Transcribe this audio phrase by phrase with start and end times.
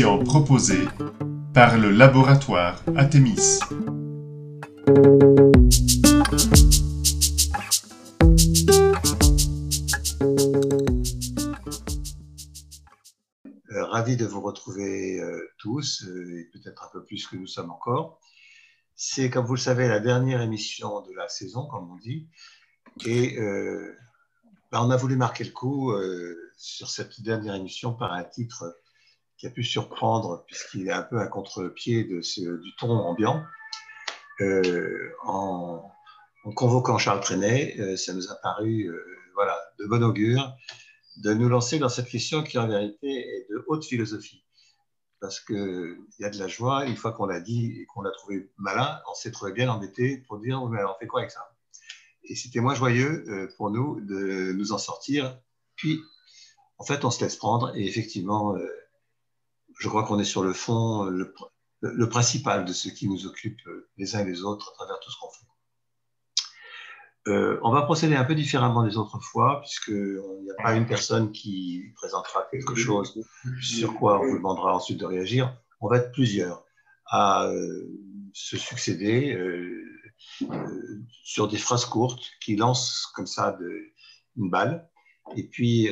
[0.00, 0.88] Proposée
[1.52, 3.58] par le laboratoire Athémis.
[13.70, 17.46] Euh, ravi de vous retrouver euh, tous, euh, et peut-être un peu plus que nous
[17.46, 18.18] sommes encore.
[18.94, 22.30] C'est, comme vous le savez, la dernière émission de la saison, comme on dit.
[23.04, 25.92] Et ben, on a voulu marquer le coup
[26.56, 28.81] sur cette dernière émission par un titre
[29.42, 33.42] qui a pu surprendre, puisqu'il est un peu à contre-pied du ton ambiant.
[35.24, 35.92] En,
[36.44, 38.88] en, convoquant Charles Trenet, ça nous a paru
[39.34, 40.56] voilà, de bon augure
[41.16, 44.44] de nous lancer dans cette question qui en vérité est de haute philosophie.
[45.20, 48.12] Parce qu'il y a de la joie, une fois qu'on l'a dit et qu'on l'a
[48.12, 51.32] trouvé malin, on s'est trouvé bien embêté pour dire mais alors on fait quoi avec
[51.32, 51.52] ça?
[52.24, 55.36] Et c'était moins joyeux euh, pour nous de nous en sortir.
[55.74, 56.00] Puis,
[56.78, 58.66] en fait, on se laisse prendre et effectivement, euh,
[59.82, 61.34] je crois qu'on est sur le fond, le,
[61.80, 65.00] le, principal de ce qui nous occupe euh, les uns et les autres à travers
[65.00, 65.44] tout ce qu'on fait.
[67.26, 70.86] Euh, on va procéder un peu différemment des autres fois, puisqu'il n'y a pas une
[70.86, 73.20] personne qui présentera quelque chose
[73.60, 75.52] sur quoi on vous demandera ensuite de réagir.
[75.80, 76.64] On va être plusieurs
[77.06, 77.88] à euh,
[78.32, 79.84] se succéder euh,
[81.24, 83.92] sur des phrases courtes qui lancent comme ça de,
[84.36, 84.88] une balle.
[85.36, 85.88] Et puis,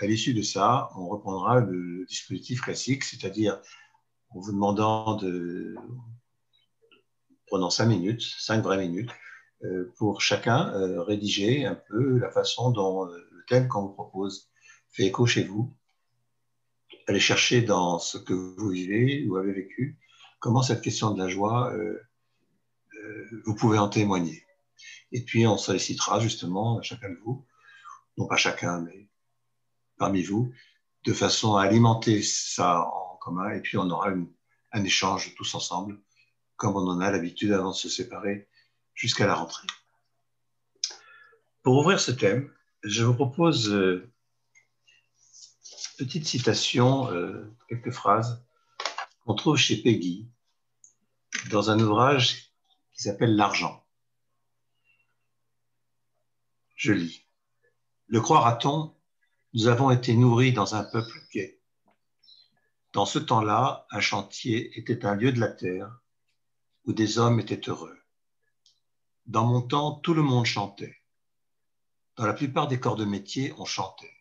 [0.00, 3.60] à l'issue de ça, on reprendra le dispositif classique, c'est-à-dire
[4.30, 5.74] en vous demandant de,
[7.48, 9.10] pendant cinq minutes, cinq vraies minutes,
[9.64, 13.92] euh, pour chacun euh, rédiger un peu la façon dont euh, le thème qu'on vous
[13.92, 14.48] propose
[14.90, 15.76] fait écho chez vous.
[17.06, 19.98] Allez chercher dans ce que vous vivez ou avez vécu,
[20.38, 21.74] comment cette question de la joie,
[23.44, 24.44] vous pouvez en témoigner.
[25.10, 27.44] Et puis on sollicitera justement chacun de vous,
[28.16, 29.09] non pas chacun, mais
[30.00, 30.50] parmi vous,
[31.04, 34.10] de façon à alimenter ça en commun, et puis on aura
[34.72, 36.00] un échange tous ensemble,
[36.56, 38.48] comme on en a l'habitude avant de se séparer
[38.94, 39.66] jusqu'à la rentrée.
[41.62, 42.50] Pour ouvrir ce thème,
[42.82, 44.10] je vous propose une euh,
[45.98, 48.42] petite citation, euh, quelques phrases
[49.26, 50.30] qu'on trouve chez Peggy
[51.50, 52.54] dans un ouvrage
[52.92, 53.84] qui s'appelle L'argent.
[56.74, 57.26] Je lis.
[58.06, 58.94] Le croira-t-on,
[59.52, 61.60] nous avons été nourris dans un peuple gai.
[62.92, 66.00] Dans ce temps-là, un chantier était un lieu de la terre
[66.84, 67.98] où des hommes étaient heureux.
[69.26, 70.96] Dans mon temps, tout le monde chantait.
[72.16, 74.14] Dans la plupart des corps de métier, on chantait.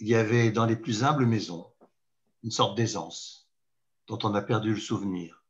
[0.00, 1.70] Il y avait dans les plus humbles maisons
[2.42, 3.48] une sorte d'aisance
[4.06, 5.42] dont on a perdu le souvenir.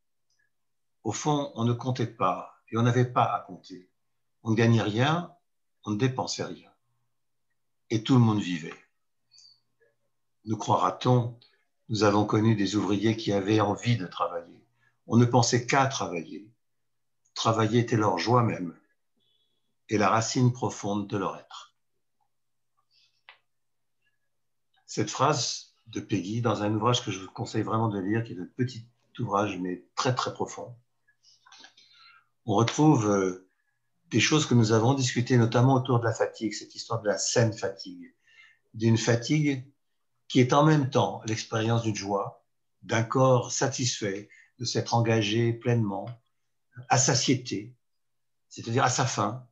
[1.02, 3.91] Au fond, on ne comptait pas et on n'avait pas à compter.
[4.42, 5.34] On ne gagnait rien,
[5.84, 6.73] on ne dépensait rien.
[7.94, 8.75] Et tout le monde vivait.
[10.47, 11.38] Nous croira-t-on,
[11.88, 14.66] nous avons connu des ouvriers qui avaient envie de travailler.
[15.06, 16.50] On ne pensait qu'à travailler.
[17.34, 18.77] Travailler était leur joie même
[19.88, 21.77] et la racine profonde de leur être.
[24.87, 28.32] Cette phrase de Peggy, dans un ouvrage que je vous conseille vraiment de lire, qui
[28.32, 28.88] est un petit
[29.21, 30.75] ouvrage mais très très profond,
[32.44, 33.49] on retrouve euh,
[34.14, 37.19] des choses que nous avons discutées, notamment autour de la fatigue, cette histoire de la
[37.19, 38.14] saine fatigue,
[38.72, 39.69] d'une fatigue
[40.28, 42.47] qui est en même temps l'expérience d'une joie,
[42.82, 44.28] d'un corps satisfait
[44.60, 46.08] de s'être engagé pleinement,
[46.88, 47.75] à satiété,
[48.48, 49.48] c'est-à-dire à sa fin,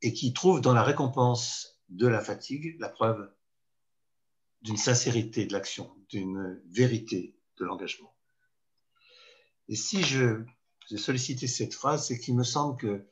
[0.00, 3.32] et qui trouve dans la récompense de la fatigue la preuve
[4.62, 8.12] d'une sincérité de l'action, d'une vérité de l'engagement.
[9.68, 10.42] Et si je,
[10.88, 13.06] j'ai sollicité cette phrase, c'est qu'il me semble que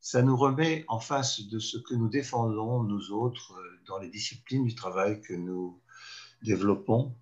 [0.00, 3.54] ça nous remet en face de ce que nous défendons, nous autres,
[3.86, 5.80] dans les disciplines du travail que nous
[6.42, 7.16] développons,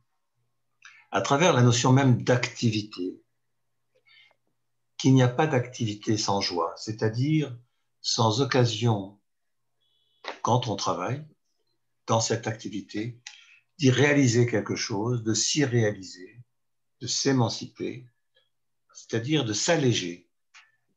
[1.11, 3.23] à travers la notion même d'activité,
[4.99, 7.57] qu'il n'y a pas d'activité sans joie, c'est-à-dire
[8.01, 9.19] sans occasion,
[10.43, 11.25] quand on travaille,
[12.07, 13.21] dans cette activité,
[13.79, 16.41] d'y réaliser quelque chose, de s'y réaliser,
[17.01, 18.07] de s'émanciper,
[18.93, 20.29] c'est-à-dire de s'alléger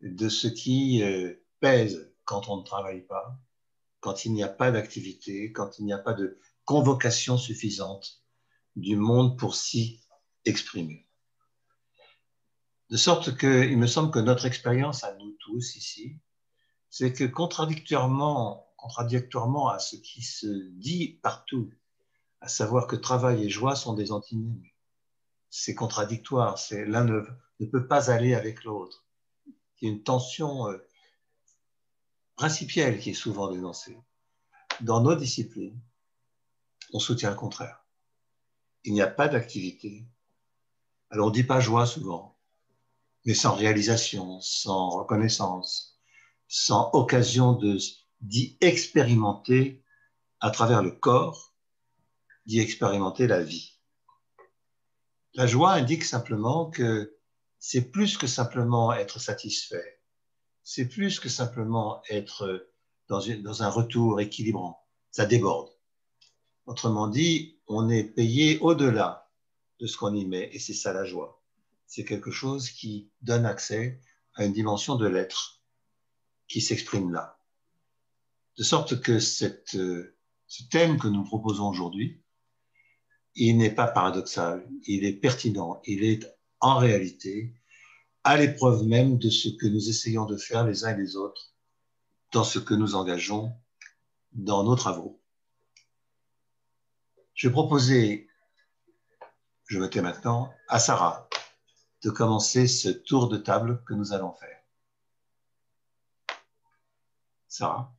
[0.01, 3.39] de ce qui euh, pèse quand on ne travaille pas,
[3.99, 8.21] quand il n'y a pas d'activité, quand il n'y a pas de convocation suffisante
[8.75, 10.01] du monde pour s'y
[10.45, 11.07] exprimer.
[12.89, 16.19] De sorte qu'il me semble que notre expérience à nous tous ici,
[16.89, 21.69] c'est que contradictoirement, contradictoirement à ce qui se dit partout,
[22.39, 24.63] à savoir que travail et joie sont des antinomes,
[25.49, 27.21] c'est contradictoire, l'un ne,
[27.59, 29.05] ne, peut pas aller avec l'autre.
[29.81, 30.77] Il y a une tension euh,
[32.37, 33.97] principielle qui est souvent dénoncée.
[34.81, 35.81] Dans nos disciplines,
[36.93, 37.83] on soutient le contraire.
[38.85, 40.07] il n'y a pas d'activité.
[41.09, 42.37] Alors on ne dit pas joie souvent,
[43.25, 45.99] mais sans réalisation, sans reconnaissance,
[46.47, 47.59] sans occasion
[48.21, 49.83] d'y expérimenter
[50.39, 51.55] à travers le corps,
[52.45, 53.79] d'y expérimenter la vie.
[55.33, 57.17] La joie indique simplement que
[57.59, 59.96] c'est plus que simplement être satisfait,
[60.69, 62.69] c'est plus que simplement être
[63.07, 65.69] dans, un retour équilibrant, ça déborde.
[66.65, 69.31] Autrement dit, on est payé au-delà
[69.79, 71.41] de ce qu'on y met, et c'est ça la joie.
[71.85, 74.01] C'est quelque chose qui donne accès
[74.33, 75.61] à une dimension de l'être
[76.49, 77.39] qui s'exprime là.
[78.57, 79.45] De sorte que ce
[80.69, 82.21] thème que nous proposons aujourd'hui,
[83.35, 86.27] il n'est pas paradoxal, il est pertinent, il est
[86.59, 87.53] en réalité
[88.27, 91.53] à l'épreuve même de ce que nous essayons de faire les uns et les autres
[92.33, 93.55] dans ce que nous engageons
[94.33, 95.21] dans nos travaux.
[97.35, 98.27] Je vais proposer,
[99.67, 101.29] je me tais maintenant, à Sarah
[102.03, 104.61] de commencer ce tour de table que nous allons faire.
[107.47, 107.93] Sarah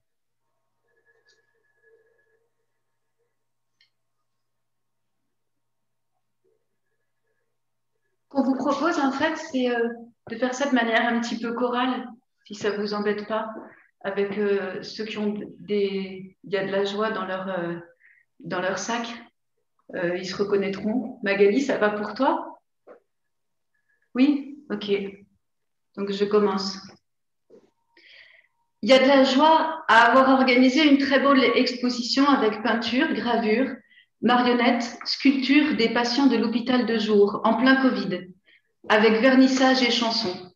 [8.28, 9.88] qu'on vous propose, en fait, c'est euh,
[10.28, 12.06] de faire ça de manière un petit peu chorale,
[12.44, 13.50] si ça ne vous embête pas,
[14.00, 16.36] avec euh, ceux qui ont des...
[16.44, 17.75] Il y a de la joie dans leur, euh,
[18.40, 19.06] dans leur sac.
[19.94, 21.19] ils se reconnaîtront.
[21.22, 22.60] Magali, ça va pour toi?
[24.14, 24.58] Oui?
[24.70, 24.90] Ok.
[25.96, 26.78] Donc, je commence.
[28.82, 33.12] Il y a de la joie à avoir organisé une très belle exposition avec peinture,
[33.12, 33.75] gravure,
[34.22, 38.28] marionnettes, sculptures des patients de l'hôpital de jour en plein Covid,
[38.88, 40.52] avec vernissage et chansons.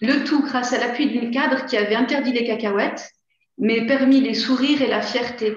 [0.00, 3.10] Le tout grâce à l'appui d'une cadre qui avait interdit les cacahuètes,
[3.58, 5.56] mais permis les sourires et la fierté,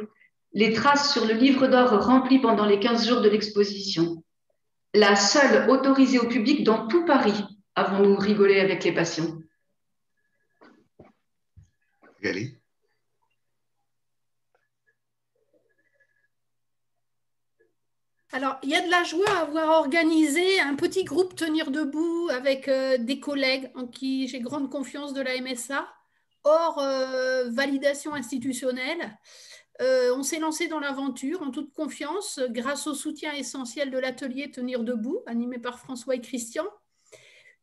[0.53, 4.23] les traces sur le livre d'or rempli pendant les 15 jours de l'exposition.
[4.93, 7.43] La seule autorisée au public dans tout Paris,
[7.75, 9.39] avons-nous rigolé avec les patients?
[18.35, 22.29] Alors, il y a de la joie à avoir organisé un petit groupe Tenir debout
[22.31, 25.87] avec euh, des collègues en qui j'ai grande confiance de la MSA,
[26.43, 29.19] hors euh, validation institutionnelle.
[29.81, 34.49] Euh, on s'est lancé dans l'aventure en toute confiance grâce au soutien essentiel de l'atelier
[34.49, 36.65] Tenir debout, animé par François et Christian.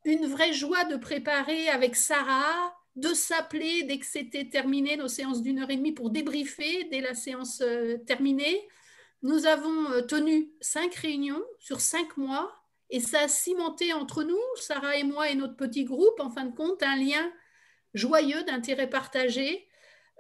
[0.05, 5.43] Une vraie joie de préparer avec Sarah, de s'appeler dès que c'était terminé nos séances
[5.43, 7.61] d'une heure et demie pour débriefer dès la séance
[8.07, 8.69] terminée
[9.23, 12.53] nous avons euh, tenu cinq réunions sur cinq mois
[12.89, 16.45] et ça a cimenté entre nous, Sarah et moi et notre petit groupe, en fin
[16.45, 17.31] de compte, un lien
[17.95, 19.69] joyeux d'intérêt partagé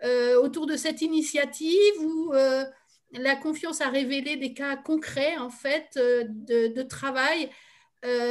[0.05, 2.64] euh, autour de cette initiative où euh,
[3.12, 7.50] la confiance a révélé des cas concrets en fait de, travail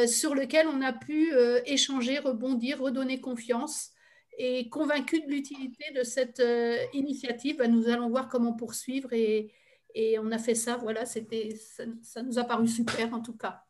[0.07, 1.33] sur lequel on a pu
[1.65, 3.89] échanger, rebondir, redonner confiance.
[4.37, 6.41] Et convaincu de l'utilité de cette
[6.93, 9.51] initiative, bah, nous allons voir comment poursuivre et,
[9.93, 11.57] et on a fait ça, voilà, c'était,
[12.03, 13.63] ça, nous a paru super en tout cas.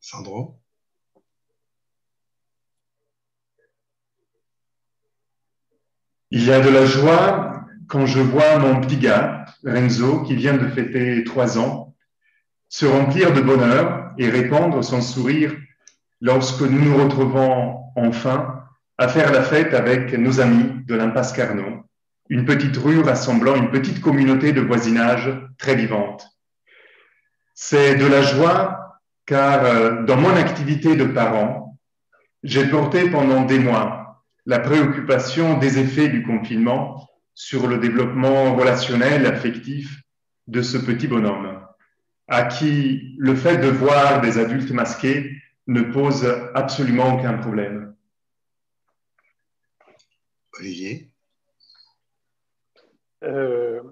[0.00, 0.58] Sandro?
[6.30, 10.56] Il y a de la joie quand je vois mon petit gars, Renzo, qui vient
[10.56, 11.94] de fêter trois ans,
[12.68, 15.54] se remplir de bonheur et répandre son sourire
[16.20, 18.64] lorsque nous nous retrouvons enfin
[18.96, 21.84] à faire la fête avec nos amis de l'impasse Carnot
[22.32, 26.26] une petite rue rassemblant une petite communauté de voisinage très vivante.
[27.52, 31.78] C'est de la joie car euh, dans mon activité de parent,
[32.42, 39.26] j'ai porté pendant des mois la préoccupation des effets du confinement sur le développement relationnel,
[39.26, 40.00] affectif
[40.46, 41.60] de ce petit bonhomme,
[42.28, 45.36] à qui le fait de voir des adultes masqués
[45.66, 47.94] ne pose absolument aucun problème.
[50.58, 51.11] Olivier?
[53.22, 53.82] Euh,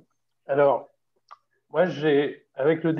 [0.47, 0.91] alors,
[1.71, 2.95] moi, j'ai, avec le,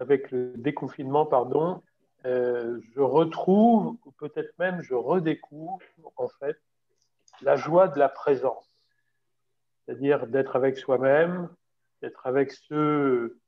[0.00, 1.82] avec le déconfinement, pardon,
[2.26, 5.80] euh, je retrouve, ou peut-être même je redécouvre,
[6.16, 6.58] en fait,
[7.42, 8.68] la joie de la présence.
[9.86, 11.48] C'est-à-dire d'être avec soi-même,
[12.02, 13.38] d'être avec ceux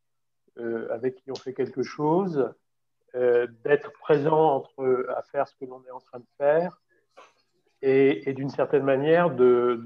[0.58, 2.52] euh, avec qui on fait quelque chose,
[3.64, 6.82] d'être présent entre, à faire ce que l'on est en train de faire,
[7.82, 9.82] et, d'une certaine manière de,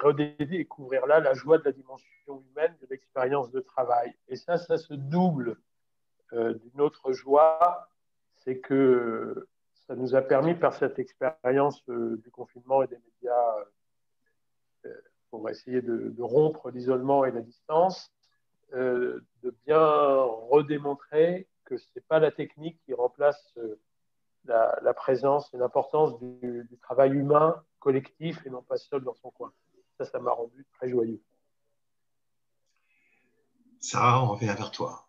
[0.00, 4.14] redécouvrir là la joie de la dimension humaine de l'expérience de travail.
[4.28, 5.56] Et ça, ça se double
[6.32, 7.88] euh, d'une autre joie,
[8.36, 9.48] c'est que
[9.86, 13.56] ça nous a permis par cette expérience euh, du confinement et des médias
[14.86, 14.94] euh,
[15.30, 18.12] pour essayer de, rompre l'isolement et la distance,
[18.72, 19.22] de
[19.66, 23.54] bien redémontrer que ce n'est pas la technique qui remplace
[24.44, 29.30] la, présence et l'importance du, du, travail humain collectif et non pas seul dans son
[29.30, 29.52] coin.
[29.98, 31.20] Ça, ça m'a rendu très joyeux.
[33.80, 35.08] Sarah, on revient vers toi.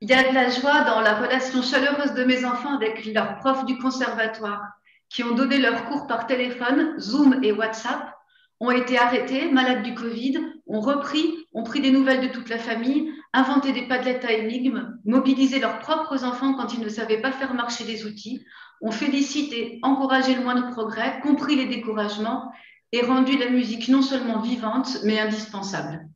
[0.00, 3.36] Il y a de la joie dans la relation chaleureuse de mes enfants avec leurs
[3.36, 4.62] profs du conservatoire
[5.08, 8.14] qui ont donné leurs cours par téléphone, Zoom et WhatsApp,
[8.60, 12.58] ont été arrêtés, malades du Covid, ont repris, ont pris des nouvelles de toute la
[12.58, 17.32] famille, inventé des padlettes à énigmes, mobilisé leurs propres enfants quand ils ne savaient pas
[17.32, 18.44] faire marcher les outils,
[18.80, 22.50] ont félicité, encouragé le moindre progrès, compris les découragements
[22.92, 26.08] et rendu la musique non seulement vivante, mais indispensable.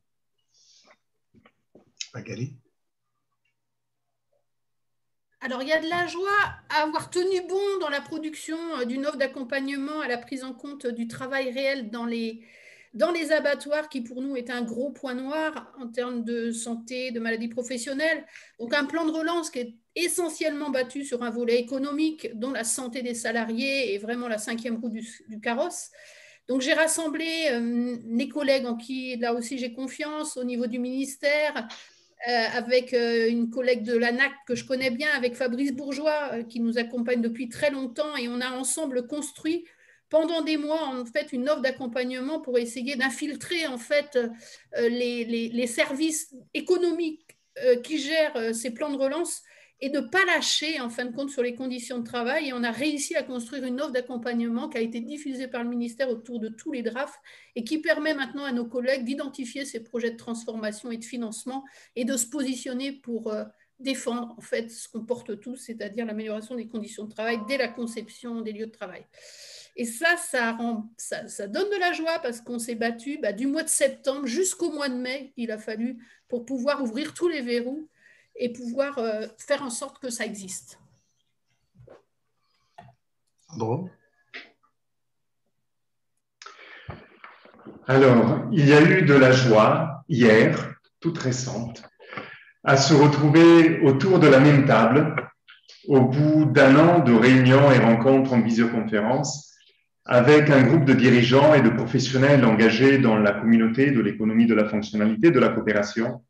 [2.13, 2.55] Magali
[5.43, 6.29] alors, il y a de la joie
[6.69, 10.53] à avoir tenu bon dans la production euh, d'une offre d'accompagnement à la prise en
[10.53, 12.45] compte du travail réel dans les,
[12.93, 17.11] dans les abattoirs, qui pour nous est un gros point noir en termes de santé,
[17.11, 18.25] de maladies professionnelles.
[18.59, 22.65] Donc, un plan de relance qui est essentiellement battu sur un volet économique, dont la
[22.65, 25.89] santé des salariés est vraiment la cinquième roue du, carrosse.
[26.49, 30.79] Donc, j'ai rassemblé euh, mes collègues en qui, là aussi, j'ai confiance au niveau du
[30.79, 31.69] ministère,
[32.27, 36.59] euh, avec euh, une collègue de l'ANAC que je connais bien, avec Fabrice Bourgeois, qui
[36.59, 39.63] nous accompagne depuis très longtemps, et on a ensemble construit
[40.11, 44.19] pendant des mois en fait une offre d'accompagnement pour essayer d'infiltrer en fait
[44.77, 47.37] les, les, services économiques
[47.83, 49.41] qui gèrent ces plans de relance
[49.81, 52.49] et ne pas lâcher en fin de compte sur les conditions de travail.
[52.49, 55.69] Et on a réussi à construire une offre d'accompagnement qui a été diffusée par le
[55.69, 57.19] ministère autour de tous les drafts
[57.55, 61.63] et qui permet maintenant à nos collègues d'identifier ces projets de transformation et de financement
[61.95, 63.43] et de se positionner pour euh,
[63.81, 67.67] défendre en fait ce qu'on porte tous, c'est-à-dire l'amélioration des conditions de travail dès la
[67.67, 69.05] conception des lieux de travail.
[69.75, 73.31] Et ça, ça, rend, ça, ça donne de la joie parce qu'on s'est battu bah,
[73.31, 75.97] du mois de septembre jusqu'au mois de mai, il a fallu
[76.27, 77.87] pour pouvoir ouvrir tous les verrous
[78.35, 80.79] et pouvoir euh, faire en sorte que ça existe.
[83.57, 83.89] Bon.
[87.87, 91.83] Alors, il y a eu de la joie hier, toute récente,
[92.63, 95.15] à se retrouver autour de la même table
[95.87, 99.51] au bout d'un an de réunions et rencontres en visioconférence
[100.05, 104.55] avec un groupe de dirigeants et de professionnels engagés dans la communauté de l'économie de
[104.55, 106.23] la fonctionnalité, de la coopération,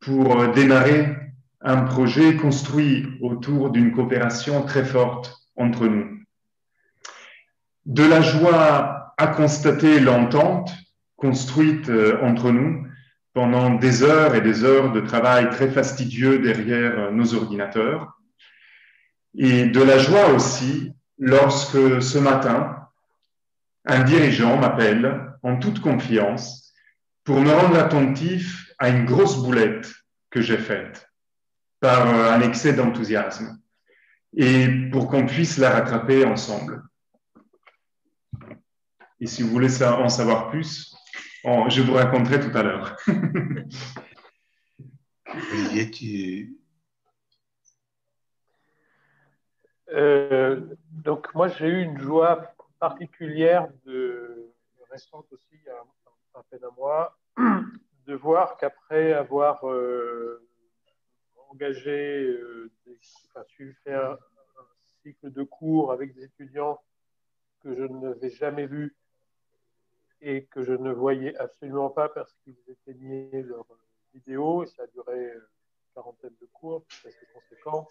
[0.00, 1.16] pour démarrer
[1.60, 6.18] un projet construit autour d'une coopération très forte entre nous.
[7.86, 10.72] De la joie à constater l'entente
[11.16, 12.86] construite euh, entre nous
[13.34, 18.18] pendant des heures et des heures de travail très fastidieux derrière euh, nos ordinateurs.
[19.36, 22.88] Et de la joie aussi lorsque ce matin,
[23.84, 26.72] un dirigeant m'appelle en toute confiance
[27.24, 29.92] pour me rendre attentif à une grosse boulette
[30.30, 31.10] que j'ai faite
[31.80, 33.58] par euh, un excès d'enthousiasme
[34.36, 36.82] et pour qu'on puisse la rattraper ensemble.
[39.20, 40.93] Et si vous voulez en savoir plus,
[41.44, 42.96] je vous raconterai tout à l'heure.
[45.26, 46.56] Olivier, tu...
[49.92, 50.60] Euh,
[50.90, 54.50] donc moi j'ai eu une joie particulière de
[54.90, 55.60] récente aussi
[56.34, 57.18] un peu d'un mois
[58.06, 60.42] de voir qu'après avoir euh,
[61.50, 62.72] engagé, euh,
[63.28, 63.44] enfin,
[63.84, 64.18] faire un,
[65.02, 66.80] cycle de cours avec des étudiants
[67.60, 68.96] que je n'avais jamais vus
[70.20, 73.66] et que je ne voyais absolument pas parce qu'ils éteignaient leurs
[74.12, 75.42] vidéos et ça a duré une
[75.94, 77.88] quarantaine de cours, c'est assez conséquent,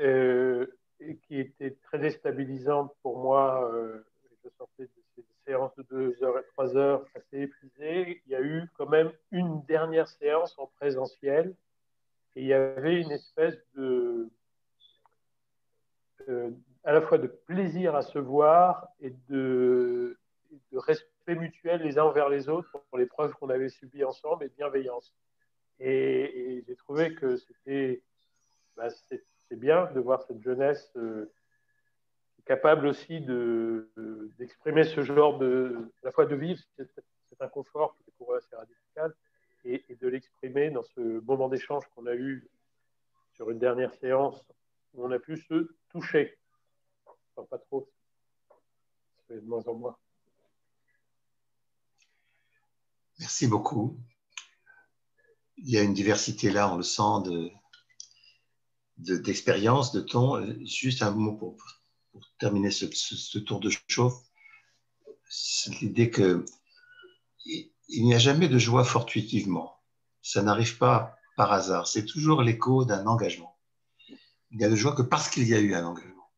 [0.00, 0.66] euh,
[1.00, 3.70] et qui était très déstabilisante pour moi.
[3.72, 4.04] Euh,
[4.44, 8.22] je sortais de ces séances de 2 heures et 3 heures assez épuisées.
[8.26, 11.54] Il y a eu quand même une dernière séance en présentiel
[12.36, 14.28] et il y avait une espèce de,
[16.28, 16.50] euh,
[16.84, 20.05] à la fois de plaisir à se voir et de,
[20.76, 24.44] de, respect mutuel les uns envers les autres pour les preuves qu'on avait subies ensemble
[24.44, 25.14] et de bienveillance.
[25.80, 28.02] Et, j'ai trouvé que c'était
[28.76, 28.88] bah,
[29.50, 31.32] bien de voir cette jeunesse euh,
[32.44, 33.20] capable aussi
[34.38, 38.36] d'exprimer ce genre de, à la fois de vivre cet inconfort qui est pour eux
[38.36, 39.14] assez radical
[39.64, 42.48] et, de l'exprimer dans ce moment d'échange qu'on a eu
[43.34, 44.46] sur une dernière séance
[44.94, 46.38] où on a pu se toucher.
[47.34, 47.88] Enfin, pas trop,
[49.26, 49.96] c'est de moins en moins.
[53.18, 53.98] Merci beaucoup.
[55.56, 57.22] Il y a une diversité là, on le sent,
[58.98, 60.44] de, d'expérience, de, ton.
[60.64, 61.56] Juste un mot pour,
[62.38, 64.22] terminer ce, tour de chauffe.
[65.28, 66.44] C'est l'idée que
[67.88, 69.80] il n'y a jamais de joie fortuitement.
[70.22, 71.86] ça n'arrive pas par hasard.
[71.86, 73.56] C'est toujours l'écho d'un engagement.
[74.50, 76.30] Il n'y a de joie que parce qu'il y a eu un engagement.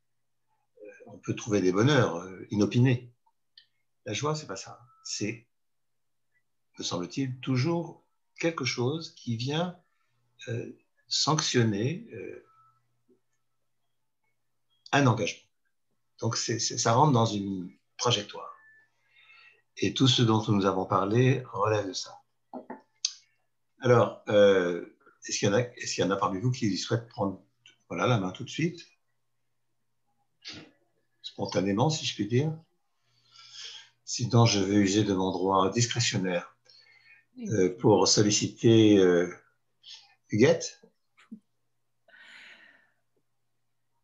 [0.82, 3.12] Euh, on peut trouver des bonheurs euh, inopinés.
[4.04, 4.80] La joie, c'est pas ça.
[5.04, 5.47] C'est,
[6.78, 8.04] me semble-t-il, toujours
[8.38, 9.76] quelque chose qui vient
[10.48, 10.76] euh,
[11.08, 12.06] sanctionner
[14.92, 15.42] un engagement.
[16.20, 18.54] Donc ça rentre dans une trajectoire.
[19.76, 22.20] Et tout ce dont nous avons parlé relève de ça.
[23.80, 25.48] Alors, euh, est-ce qu'il
[25.98, 27.40] y, en a parmi vous qui souhaitent prendre
[27.88, 28.88] voilà, la main tout de suite?
[31.22, 32.52] Spontanément, si je puis dire.
[34.04, 36.56] Sinon, je vais user de mon droit discrétionnaire
[37.38, 39.32] euh, pour solliciter euh,
[40.30, 40.82] Huguette.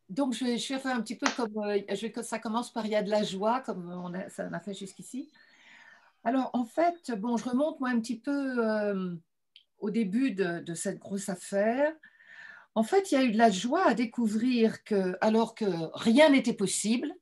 [0.09, 3.03] Donc, je vais, faire un petit peu comme je ça commence par il y a
[3.03, 5.31] de la joie, comme on a fait jusqu'ici.
[6.23, 9.13] Alors, en fait, bon, je remonte moi un petit peu
[9.79, 11.93] au début de, cette grosse affaire,
[12.75, 16.31] en fait, il y a eu de la joie à découvrir que, alors que rien
[16.31, 17.15] n'était possible,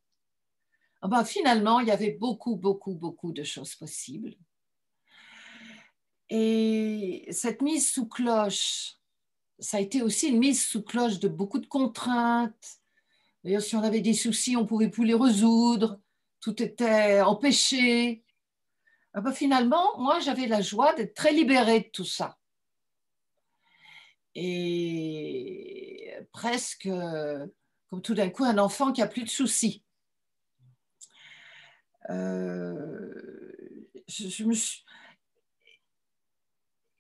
[1.03, 4.37] ah ben, finalement, il y avait beaucoup, beaucoup, beaucoup de choses possibles.
[6.35, 8.95] Et cette mise sous cloche,
[9.59, 12.81] ça a été aussi une mise sous cloche de beaucoup de contraintes.
[13.45, 16.01] D'ailleurs, si on avait des soucis, on ne pouvait plus les résoudre.
[16.41, 18.25] Tout était empêché.
[19.13, 22.39] Ah ben, finalement, moi, j'avais la joie d'être très libérée de tout ça
[24.35, 26.89] et presque
[27.91, 29.85] comme tout d'un coup un enfant qui a plus de soucis.
[32.11, 33.53] Euh,
[34.09, 34.55] je, me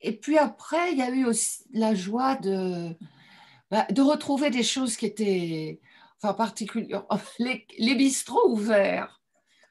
[0.02, 2.96] Et puis après, il y a eu aussi la joie de,
[3.70, 5.80] bah, de retrouver des choses qui étaient,
[6.20, 7.06] enfin particulièrement,
[7.38, 9.20] les, les bistrots ouverts.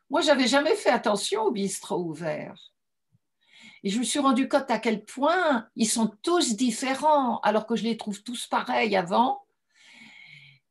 [0.10, 2.72] Moi, j'avais jamais fait attention aux bistrots ouverts.
[3.84, 7.76] Et je me suis rendu compte à quel point ils sont tous différents, alors que
[7.76, 9.42] je les trouve tous pareils avant.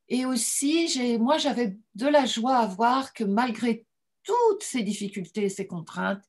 [0.08, 3.84] Et aussi, moi, j'avais de la joie à voir que malgré
[4.22, 6.24] toutes ces difficultés, ces contraintes,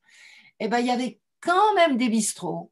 [0.59, 2.71] eh ben, il y avait quand même des bistrots.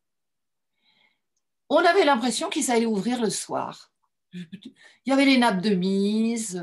[1.69, 3.91] On avait l'impression qu'ils allaient ouvrir le soir.
[4.33, 4.73] Il
[5.07, 6.61] y avait les nappes de mise,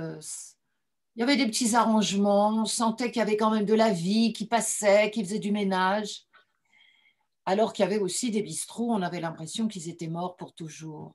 [1.14, 3.90] il y avait des petits arrangements, on sentait qu'il y avait quand même de la
[3.90, 6.26] vie qui passait, qui faisait du ménage
[7.46, 11.14] alors qu'il y avait aussi des bistrots, on avait l'impression qu'ils étaient morts pour toujours.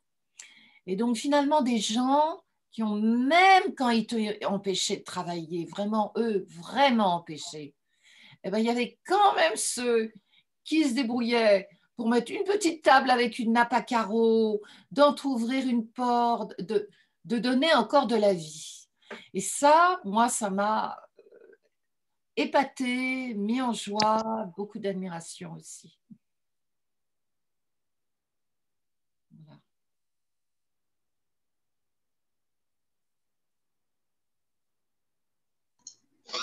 [0.88, 6.14] Et donc finalement, des gens qui ont, même quand ils étaient empêchés de travailler, vraiment
[6.16, 7.76] eux, vraiment empêchés,
[8.44, 10.14] eh ben, il y avait quand même ceux
[10.64, 11.68] qui se débrouillaient
[12.02, 16.90] pour mettre une petite table avec une nappe à carreaux, d'entrouvrir une porte, de,
[17.26, 18.88] donner encore de la vie.
[19.36, 21.24] Et ça, moi, ça m'a euh,
[22.38, 25.96] épaté, mis en joie, beaucoup d'admiration aussi.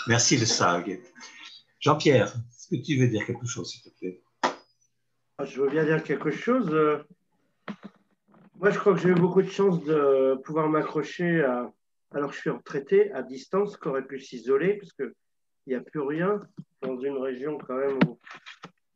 [0.06, 0.84] Merci de ça,
[1.80, 4.22] Jean-Pierre, est-ce que tu veux dire quelque chose, s'il te plaît?
[5.44, 6.68] Je veux bien dire quelque chose.
[8.56, 11.72] Moi, je crois que j'ai eu beaucoup de chance de pouvoir m'accrocher à,
[12.12, 15.12] alors que je suis retraité, à distance, qui aurait pu s'isoler, parce qu'il
[15.68, 16.40] n'y a plus rien
[16.82, 17.98] dans une région quand même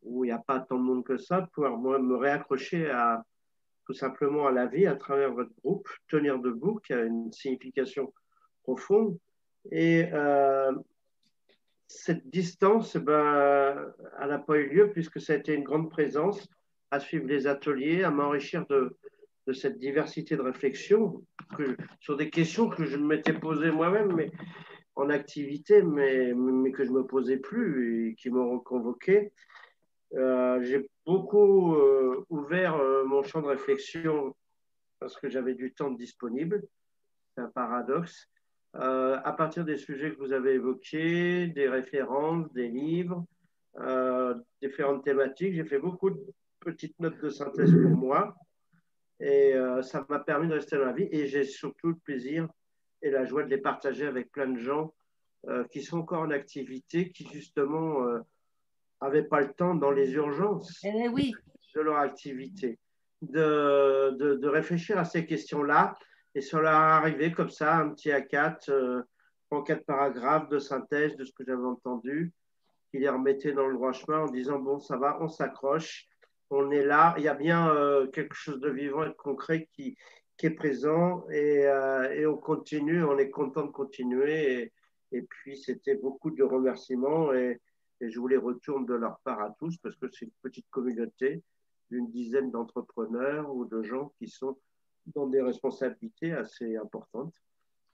[0.01, 3.23] où il n'y a pas tant de monde que ça, pouvoir moi, me réaccrocher à
[3.85, 8.13] tout simplement à la vie à travers votre groupe, Tenir debout, qui a une signification
[8.63, 9.17] profonde.
[9.71, 10.73] Et euh,
[11.93, 16.47] cette distance, ben, elle n'a pas eu lieu puisque ça a été une grande présence
[16.91, 18.95] à suivre les ateliers, à m'enrichir de,
[19.53, 21.23] cette diversité de réflexion
[21.99, 24.31] sur des questions que je m'étais posées moi-même, mais
[24.95, 26.33] en activité, mais,
[26.71, 29.31] que je ne me posais plus et qui m'ont convoqué.
[30.13, 34.35] Euh, j'ai beaucoup euh, ouvert euh, mon champ de réflexion
[34.99, 36.63] parce que j'avais du temps disponible.
[37.35, 38.29] C'est un paradoxe.
[38.75, 43.23] Euh, à partir des sujets que vous avez évoqués, des références, des livres,
[43.79, 45.53] euh, différentes thématiques.
[45.53, 46.19] J'ai fait beaucoup de
[46.59, 48.35] petites notes de synthèse pour moi
[49.19, 52.47] et euh, ça m'a permis de rester dans la vie et j'ai surtout le plaisir
[53.03, 54.93] et la joie de les partager avec plein de gens
[55.71, 57.99] qui sont encore en activité, qui justement
[59.01, 61.33] n'avaient pas le temps dans les urgences eh oui.
[61.75, 62.79] de leur activité
[63.21, 65.97] de, de, de réfléchir à ces questions-là
[66.35, 69.03] et ça leur arrivé comme ça, un petit A4, euh,
[69.51, 72.33] en quatre paragraphes de synthèse de ce que j'avais entendu,
[72.89, 76.07] qui les remettait dans le droit chemin en disant Bon, ça va, on s'accroche,
[76.49, 79.69] on est là, il y a bien euh, quelque chose de vivant et de concret
[79.73, 79.97] qui,
[80.41, 84.61] est présent et, euh, et, on continue, on est content de continuer.
[84.61, 84.73] Et,
[85.13, 87.61] et puis, c'était beaucoup de remerciements et,
[88.01, 90.69] et, je vous les retourne de leur part à tous parce que c'est une petite
[90.69, 91.41] communauté.
[91.89, 94.57] d'une dizaine d'entrepreneurs ou de gens qui sont
[95.07, 97.33] dans des responsabilités assez importantes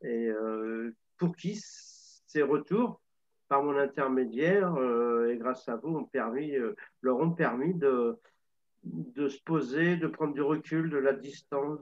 [0.01, 3.01] et euh, pour qui ces retours,
[3.47, 4.75] par mon intermédiaire
[5.27, 6.53] et grâce à vous, permis,
[7.01, 8.15] leur ont permis de,
[9.27, 11.79] se poser, de prendre du recul, de la distance,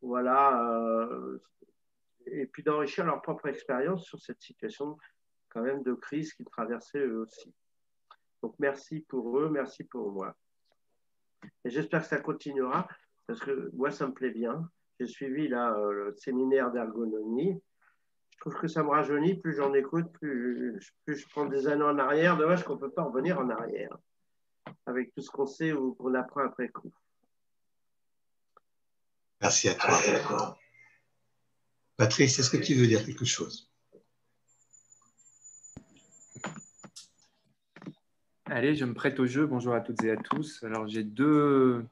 [0.00, 1.06] voilà,
[2.26, 4.96] et puis d'enrichir leur propre expérience sur cette situation
[5.50, 7.52] quand même de crise qu'ils traversaient eux aussi.
[8.42, 10.34] Donc merci pour eux, merci pour moi.
[11.64, 12.88] Et j'espère que ça continuera,
[13.30, 14.68] parce que moi, ça me plaît bien.
[14.98, 17.62] J'ai suivi là, euh, le séminaire d'ergonomie.
[18.32, 21.84] Je trouve que ça me rajeunit, plus j'en écoute, plus, plus, je prends des années
[21.84, 22.36] en arrière.
[22.36, 23.96] Dommage qu'on ne peut pas revenir en arrière
[24.84, 26.92] avec tout ce qu'on sait ou qu'on apprend après coup.
[29.40, 30.58] Merci à toi.
[31.96, 33.70] Patrice, est-ce que tu veux dire quelque chose?
[38.46, 39.46] Allez, je me prête au jeu.
[39.46, 40.64] Bonjour à toutes et à tous.
[40.64, 41.86] Alors, j'ai deux,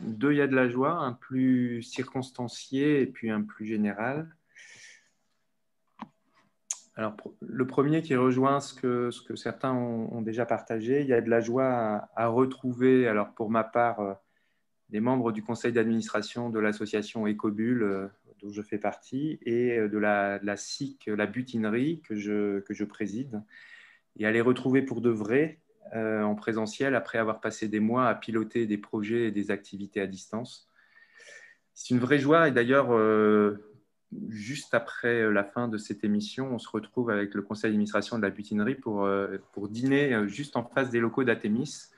[0.00, 4.34] deux Il y a de la joie, un plus circonstancié et puis un plus général.
[6.96, 11.12] Alors, le premier qui rejoint ce que, ce que certains ont, déjà partagé, il y
[11.12, 14.14] a de la joie à, retrouver, alors pour ma part, euh,
[14.90, 18.06] des membres du conseil d'administration de l'association Ecobule, euh,
[18.40, 22.74] dont je fais partie, et euh, de la, la SIC, la butinerie, que je, que
[22.74, 23.42] je préside,
[24.16, 25.58] et à les retrouver pour de vrai
[25.92, 30.06] en présentiel après avoir passé des mois à piloter des projets et des activités à
[30.06, 30.68] distance.
[31.72, 32.90] C'est une vraie joie, et d'ailleurs,
[34.28, 38.16] juste après euh, la fin de cette émission, on se retrouve avec le conseil d'administration
[38.16, 41.90] de la butinerie pour, euh, pour dîner euh, juste en face des locaux d'Athémis,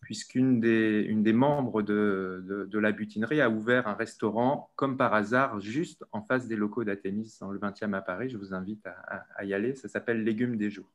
[0.00, 5.14] puisqu'une des, une des membres de, de, la butinerie a ouvert un restaurant, comme par
[5.14, 8.30] hasard, juste en face des locaux d'Athémis, dans le 20e à Paris.
[8.30, 9.74] Je vous invite à, à y aller.
[9.74, 10.88] Ça s'appelle Légumes des jours.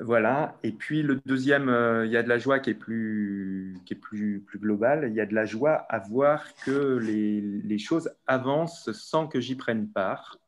[0.00, 0.56] Voilà.
[0.62, 3.94] Et puis le deuxième, euh, il y a de la joie qui est plus, qui
[3.94, 5.08] plus, globale.
[5.08, 9.56] Il y a de la joie à voir que les, choses avancent sans que j'y
[9.56, 10.38] prenne part.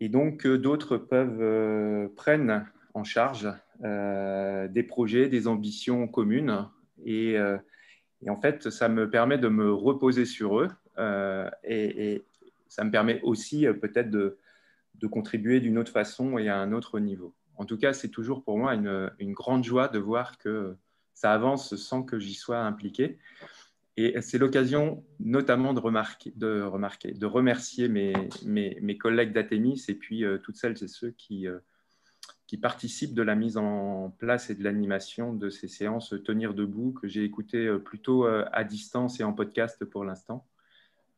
[0.00, 3.48] Et donc d'autres peuvent euh, prennent en charge
[3.84, 6.66] euh, des projets, des ambitions communes.
[7.04, 7.36] Et,
[8.28, 10.68] en fait, ça me permet de me reposer sur eux.
[11.64, 12.24] Et, et,
[12.68, 14.38] ça me permet aussi peut-être de,
[14.94, 18.42] de contribuer d'une autre façon et à un autre niveau en tout cas, c'est toujours
[18.42, 20.78] pour moi une, grande joie de voir que
[21.12, 23.18] ça avance sans que j'y sois impliqué.
[23.98, 30.56] Et c'est l'occasion notamment de remarquer, de, remercier mes, collègues d'Athémis et puis euh, toutes
[30.56, 31.58] celles et ceux qui, euh,
[32.46, 36.92] qui participent de la mise en place et de l'animation de ces séances Tenir debout
[36.92, 40.46] que j'ai écoutées euh, plutôt à distance et en podcast pour l'instant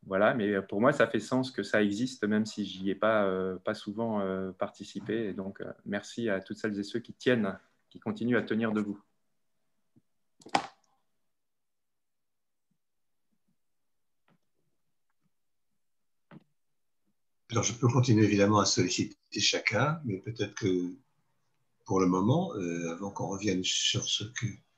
[0.05, 3.25] voilà, mais pour moi, ça fait sens que ça existe, même si j'y ai pas,
[3.25, 5.29] euh, pas souvent euh, participé.
[5.29, 7.57] Et donc, euh, merci à toutes celles et ceux qui tiennent,
[7.89, 9.01] qui continuent à tenir debout.
[17.51, 20.95] Alors, je peux continuer évidemment à solliciter chacun, mais peut-être que
[21.85, 22.53] pour le moment,
[22.89, 24.72] avant qu'on revienne sur ce que euh,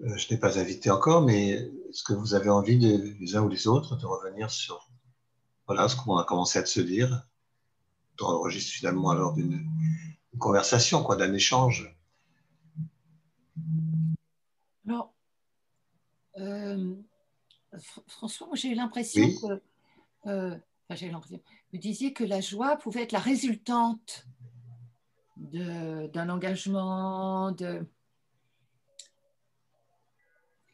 [0.00, 1.50] je n'ai pas invité encore, mais
[1.90, 4.88] est-ce que vous avez envie, les uns ou les autres, de revenir sur
[5.66, 7.26] voilà, ce qu'on a commencé à se dire
[8.18, 9.66] dans le registre finalement alors d'une
[10.38, 11.96] conversation, quoi, d'un échange?
[14.86, 15.14] Alors,
[16.38, 16.94] euh,
[18.06, 19.62] François, j'ai eu l'impression que.
[20.28, 20.56] Euh,
[20.88, 21.40] enfin, j'ai l'impression.
[21.72, 24.26] Vous disiez que la joie pouvait être la résultante
[25.36, 27.86] d'un engagement, de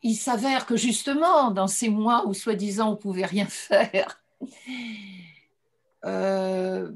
[0.03, 4.23] il s'avère que justement, dans ces mois où soi-disant on ne pouvait rien faire,
[6.05, 6.93] euh,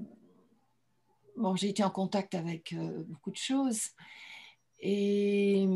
[1.36, 3.90] bon, j'ai été en contact avec euh, beaucoup de choses.
[4.80, 5.66] Et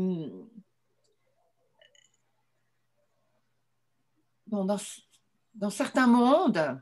[4.47, 4.77] bon, dans,
[5.55, 6.81] dans certains mondes,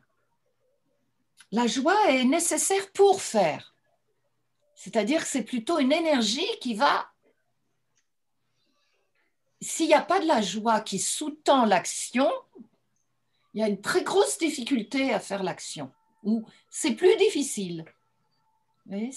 [1.52, 3.76] la joie est nécessaire pour faire.
[4.76, 7.10] C'est-à-dire que c'est plutôt une énergie qui va
[9.66, 12.32] s'il n'y a pas de la joie qui sous-tend l'action,
[13.54, 15.92] il y a une très grosse difficulté à faire l'action,
[16.24, 17.86] ou c'est plus difficile.
[18.88, 19.12] Oui,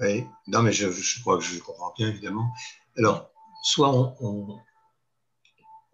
[0.00, 2.50] oui, non, mais je, crois que je comprends bien, évidemment.
[2.96, 3.30] Alors,
[3.62, 4.58] soit on,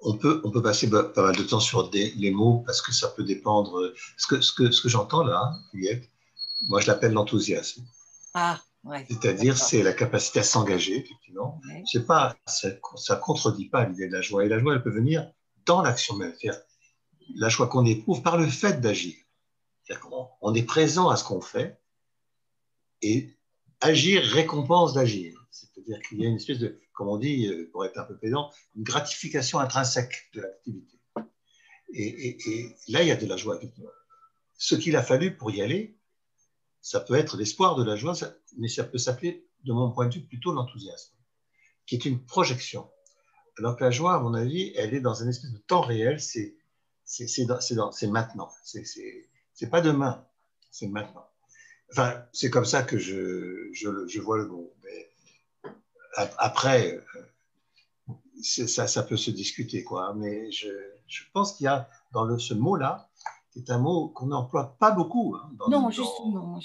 [0.01, 2.92] on, peut, on peut passer pas mal de temps sur des, les mots parce que
[2.92, 3.92] ça peut dépendre.
[4.16, 6.09] Ce que, ce que, ce que j'entends là, Juliette,
[6.69, 7.85] moi je l'appelle l'enthousiasme.
[8.33, 8.61] Ah.
[9.09, 11.61] C'est-à-dire, c'est la capacité à s'engager, effectivement.
[11.90, 14.44] C'est pas, ça ne contredit pas l'idée de la joie.
[14.44, 15.31] Et la joie, elle peut venir
[15.64, 16.35] dans l'action même.
[17.35, 19.14] La joie qu'on éprouve par le fait d'agir.
[20.40, 21.81] On est présent à ce qu'on fait
[23.03, 23.37] et
[23.81, 25.46] agir récompense d'agir.
[25.51, 28.16] C'est-à-dire qu'il y a une espèce de, comme on dit, euh, pour être un peu
[28.16, 30.99] pédant, une gratification intrinsèque de l'activité.
[31.92, 33.61] Et, là, il y a de la joie,
[34.57, 35.96] Ce qu'il a fallu pour y aller,
[36.87, 38.12] ça peut être l'espoir de la joie,
[38.59, 41.16] mais ça peut s'appeler, de mon point de vue, plutôt l'enthousiasme,
[41.85, 42.88] qui est une projection.
[43.59, 46.20] Alors que la joie, à mon avis, elle est dans une espèce de temps réel,
[46.20, 46.55] c'est
[48.05, 50.25] maintenant, c'est pas demain,
[50.70, 51.29] c'est maintenant.
[51.90, 54.72] Enfin, c'est comme ça que je, vois le mot.
[56.38, 60.14] Après, euh, ça, peut se discuter, quoi.
[60.14, 60.68] Mais je,
[61.33, 63.11] pense qu'il y a dans ce mot-là,
[63.57, 65.35] qui est un mot qu'on n'emploie pas beaucoup.
[65.35, 66.61] Hein, non, justement.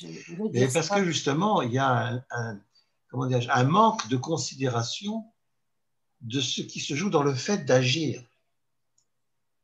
[0.52, 2.60] mais parce que justement, il y a un,
[3.08, 5.24] comment un manque de considération
[6.20, 8.22] de ce qui se joue dans le fait d'agir,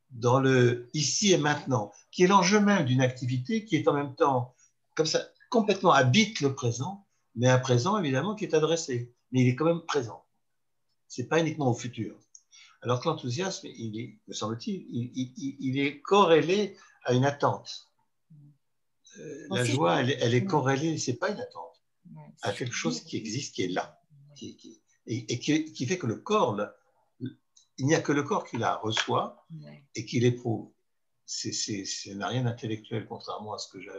[0.09, 4.15] dans le ici et maintenant, qui est l'enjeu même d'une activité qui est en même
[4.15, 4.55] temps,
[4.95, 9.49] comme ça, complètement habite le présent, mais un présent évidemment qui est adressé, mais il
[9.49, 10.23] est quand même présent.
[11.09, 12.15] C'est pas uniquement au futur.
[12.81, 17.89] Alors que l'enthousiasme, il est, me semble-t-il, il, est corrélé à une attente.
[19.17, 21.81] Euh, la joie, elle, est corrélée, c'est pas une attente,
[22.43, 23.99] à quelque chose qui existe, qui est là,
[25.07, 26.59] et, qui, fait que le corps,
[27.19, 29.47] il n'y a que le corps qui la reçoit
[29.95, 30.71] et qui l'éprouve.
[31.25, 31.49] Ça
[32.13, 33.89] n'a rien d'intellectuel, contrairement à ce que j'ai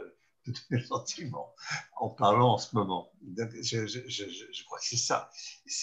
[0.71, 1.55] le sentiment
[1.97, 3.11] en parlant en ce moment.
[3.37, 5.31] Je, crois que c'est ça.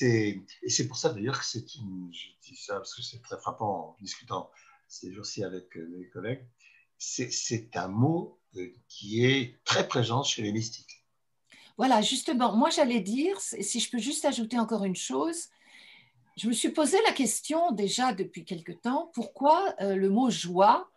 [0.01, 2.11] Et c'est pour ça d'ailleurs que c'est une.
[2.13, 4.49] Je dis ça parce que c'est très frappant en discutant
[4.87, 6.47] ces jours-ci avec euh, mes collègues.
[6.97, 11.03] C'est, un mot euh, qui est très présent chez les mystiques.
[11.77, 15.49] Voilà, justement, moi j'allais dire, si je peux juste ajouter encore une chose,
[16.37, 20.89] je me suis posé la question déjà depuis quelque temps, pourquoi euh, le mot joie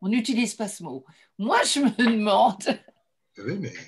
[0.00, 1.04] on n'utilise pas ce mot?
[1.38, 2.62] Moi, je me demande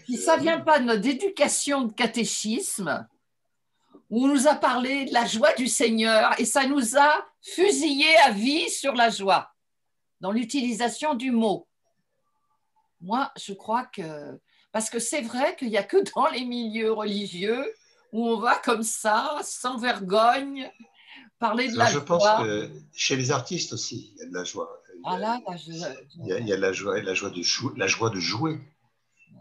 [0.06, 3.06] si ça ne vient pas de notre éducation de catéchisme,
[4.08, 8.16] où on nous a parlé de la joie du Seigneur et ça nous a fusillé
[8.24, 9.49] à vie sur la joie,
[10.20, 11.66] dans l'utilisation du mot.
[13.00, 14.38] Moi, je crois que...
[14.72, 17.74] Parce que c'est vrai qu'il n'y a que dans les milieux religieux
[18.12, 20.70] où on va comme ça, sans vergogne,
[21.38, 22.00] parler de la joie.
[22.00, 24.80] Je pense que chez les artistes aussi, il y a de la joie.
[25.04, 25.18] Ah
[25.66, 28.60] il, y a, la joie, la joie de jouer, la joie de jouer.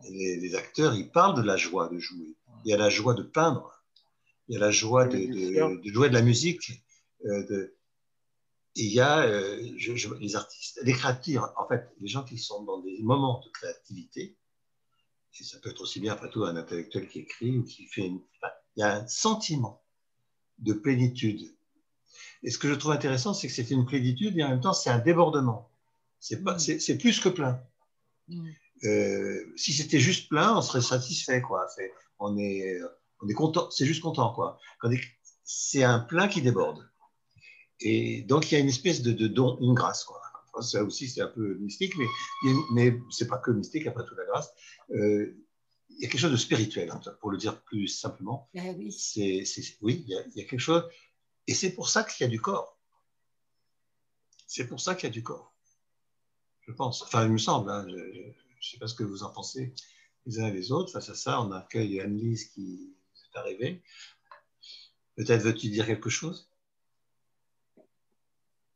[0.09, 2.35] Les, acteurs, ils parlent de la joie de jouer.
[2.63, 3.83] Il y a la joie de peindre.
[4.47, 5.17] Il y a la joie de,
[5.83, 6.71] jouer de la musique.
[7.25, 7.75] Euh,
[8.81, 9.57] il y a euh,
[10.19, 14.37] les artistes, les créateurs, en fait, les gens qui sont dans des moments de créativité.
[15.39, 18.07] Et ça peut être aussi bien, après tout, un intellectuel qui écrit ou qui fait
[18.07, 18.21] une.
[18.75, 19.83] il y a un sentiment
[20.57, 21.55] de plénitude,
[22.43, 24.73] et ce que je trouve intéressant, c'est que c'est une plénitude et en même temps,
[24.73, 25.69] c'est un débordement.
[26.19, 26.97] C'est mm.
[26.97, 27.61] plus que plein.
[28.27, 28.49] Mm.
[28.85, 31.67] Euh, si c'était juste plein, on serait satisfait, quoi.
[32.19, 32.79] on est,
[33.21, 34.57] on est content, c'est juste content, quoi.
[35.43, 36.88] C'est un plein qui déborde.
[37.81, 40.21] Et donc, il y a une espèce de, don, une grâce, quoi.
[40.61, 42.05] ça aussi, c'est un peu mystique, mais,
[42.73, 44.51] mais c'est pas que mystique, après tout, la grâce.
[44.91, 45.33] Euh,
[45.89, 48.49] il y a quelque chose de spirituel, hein, pour le dire plus simplement.
[48.57, 48.91] Ah oui.
[48.91, 49.43] C'est,
[49.81, 50.83] oui, il y, a, il y, a, quelque chose.
[51.47, 52.77] Et c'est pour ça qu'il y a du corps.
[54.47, 55.53] C'est pour ça qu'il y a du corps.
[56.61, 57.01] Je pense.
[57.01, 57.69] Enfin, il me semble.
[57.69, 59.73] Hein, je ne sais pas ce que vous en pensez
[60.25, 60.91] les uns et les autres.
[60.91, 62.95] Face à ça, on accueille Anne-Lise qui
[63.33, 63.81] est arrivée.
[65.15, 66.48] Peut-être veux-tu dire quelque chose?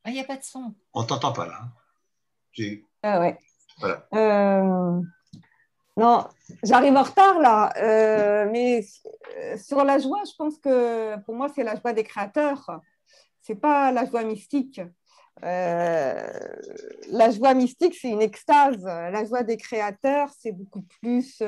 [0.03, 0.73] Ah, il n'y a pas de son.
[0.93, 1.59] On ne t'entend pas là.
[1.61, 2.75] Hein.
[3.01, 3.37] Ah ouais.
[3.79, 4.05] Voilà.
[4.13, 5.01] Euh,
[5.95, 6.25] non,
[6.63, 8.83] j'arrive en retard là, euh, mais
[9.37, 12.81] euh, sur la joie, je pense que pour moi, c'est la joie des créateurs.
[13.41, 14.81] C'est pas la joie mystique.
[15.43, 16.27] Euh,
[17.09, 18.83] la joie mystique, c'est une extase.
[18.83, 21.43] La joie des créateurs, c'est beaucoup plus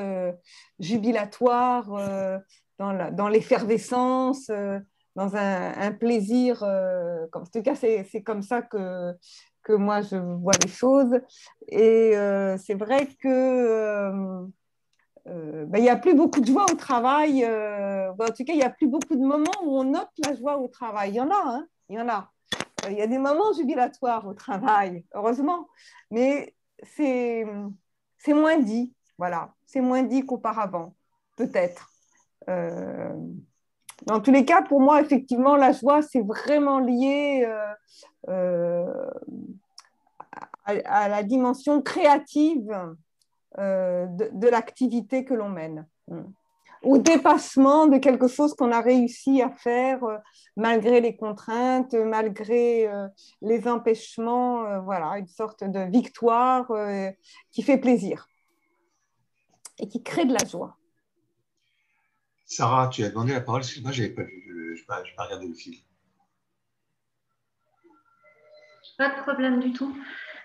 [0.78, 2.40] jubilatoire,
[2.78, 4.50] dans l'effervescence,
[5.16, 6.62] dans un, plaisir.
[6.62, 9.14] en tout cas, c'est comme ça que,
[9.66, 11.20] que moi je vois les choses.
[11.68, 14.46] Et euh, c'est vrai que euh,
[15.26, 17.40] euh, ben, il n'y a plus beaucoup de joie au travail.
[17.42, 20.34] Ben, en tout cas, il n'y a plus beaucoup de moments où on note la
[20.36, 21.10] joie au travail.
[21.10, 22.32] Il y en a, hein il y en a.
[22.88, 25.68] Il y a des moments jubilatoires au travail, heureusement,
[26.12, 27.44] mais c'est
[28.28, 28.94] moins dit.
[29.18, 30.94] Voilà, c'est moins dit qu'auparavant,
[31.36, 31.90] peut-être.
[34.04, 37.48] Dans tous les cas, pour moi, effectivement, la joie, c'est vraiment lié
[38.28, 39.10] euh,
[40.64, 42.76] à, la dimension créative
[43.58, 45.86] euh, de, l'activité que l'on mène
[46.82, 50.18] au dépassement de quelque chose qu'on a réussi à faire euh,
[50.56, 52.90] malgré les contraintes, malgré
[53.42, 56.70] les empêchements, voilà, une sorte de victoire
[57.52, 58.26] qui fait plaisir
[59.78, 60.76] et qui crée de la joie.
[62.46, 65.48] Sarah, tu as demandé la parole, moi je n'avais pas vu, je n'ai pas, regardé
[65.48, 65.76] le film.
[68.96, 69.94] Pas de problème du tout.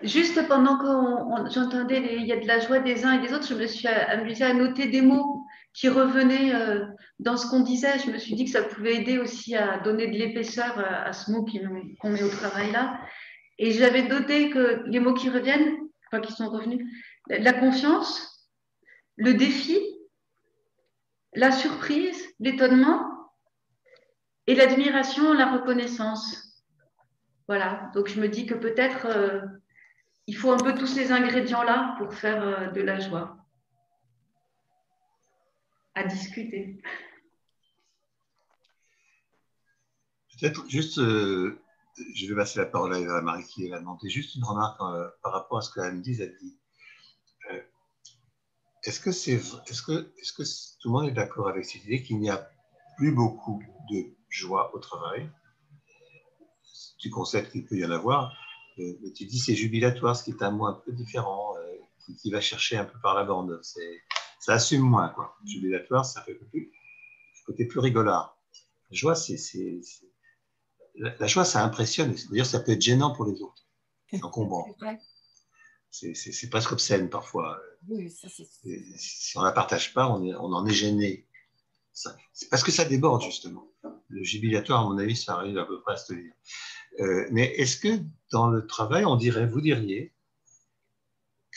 [0.01, 3.47] Juste pendant que j'entendais il y a de la joie des uns et des autres,
[3.47, 6.85] je me suis amusée à noter des mots qui revenaient euh,
[7.19, 7.99] dans ce qu'on disait.
[7.99, 11.31] Je me suis dit que ça pouvait aider aussi à donner de l'épaisseur à ce
[11.31, 12.99] mot qu'on met au travail là.
[13.59, 16.83] Et j'avais noté que les mots qui reviennent, enfin qui sont revenus,
[17.27, 18.49] la confiance,
[19.17, 19.79] le défi,
[21.33, 23.31] la surprise, l'étonnement
[24.47, 26.63] et l'admiration, la reconnaissance.
[27.47, 29.41] Voilà, donc je me dis que peut-être euh,
[30.27, 33.37] il faut un peu tous ces ingrédients-là pour faire euh, de la joie.
[35.95, 36.81] À discuter.
[40.39, 41.61] Peut-être juste, euh,
[42.15, 44.79] je vais passer la parole à Marie qui va demander juste une remarque
[45.21, 46.60] par rapport à ce que Anne-Lise a dit.
[48.83, 49.11] Est-ce que,
[50.81, 52.49] tout le monde est d'accord avec cette idée qu'il n'y a
[52.97, 55.29] plus beaucoup de joie au travail?
[56.97, 58.31] Tu constates qu'il peut y en avoir,
[58.79, 61.77] euh, mais tu dis c'est jubilatoire, ce qui est un mot un peu différent, euh,
[62.21, 63.59] qui, va chercher un peu par la bande.
[64.39, 65.09] Ça assume moins.
[65.09, 65.35] Quoi.
[65.45, 66.71] Jubilatoire, ça fait plus,
[67.45, 68.37] côté plus rigolard.
[68.89, 69.81] La joie, c'est, c'est,
[70.95, 72.15] la, joie, ça impressionne.
[72.29, 73.67] D'ailleurs, ça peut être gênant pour les autres.
[74.09, 74.67] C'est encombrant.
[75.91, 77.59] C'est presque obscène parfois.
[78.95, 81.27] Si on ne la partage pas, on, on en est gêné.
[81.93, 83.69] C'est parce que ça déborde, justement.
[84.07, 86.33] Le jubilatoire, à mon avis, ça arrive à peu près à se dire.
[86.99, 87.99] Euh, mais est-ce que
[88.31, 90.13] dans le travail, on dirait, vous diriez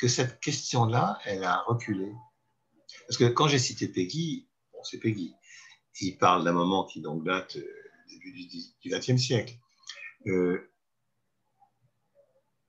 [0.01, 2.12] que cette question-là, elle a reculé?
[3.07, 5.35] Parce que quand j'ai cité Peggy, bon, c'est Peggy,
[6.01, 7.66] il parle d'un moment qui donc date euh,
[8.09, 8.49] du début
[8.83, 9.55] du XXe siècle.
[10.27, 10.70] Euh,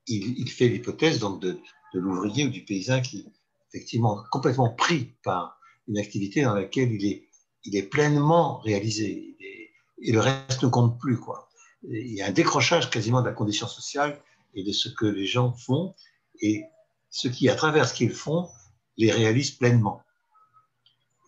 [0.08, 1.60] il, fait l'hypothèse donc de,
[1.94, 3.26] l'ouvrier ou du paysan qui
[3.70, 9.38] effectivement complètement pris par une activité dans laquelle il est, pleinement réalisé
[10.02, 11.18] et le reste ne compte plus.
[11.18, 11.50] Quoi.
[11.84, 14.22] il y a un décrochage quasiment de la condition sociale
[14.54, 15.96] et de ce que les gens font
[16.42, 16.64] et
[17.10, 18.50] ce qui, à travers ce qu'ils font,
[18.98, 20.02] les réalise pleinement.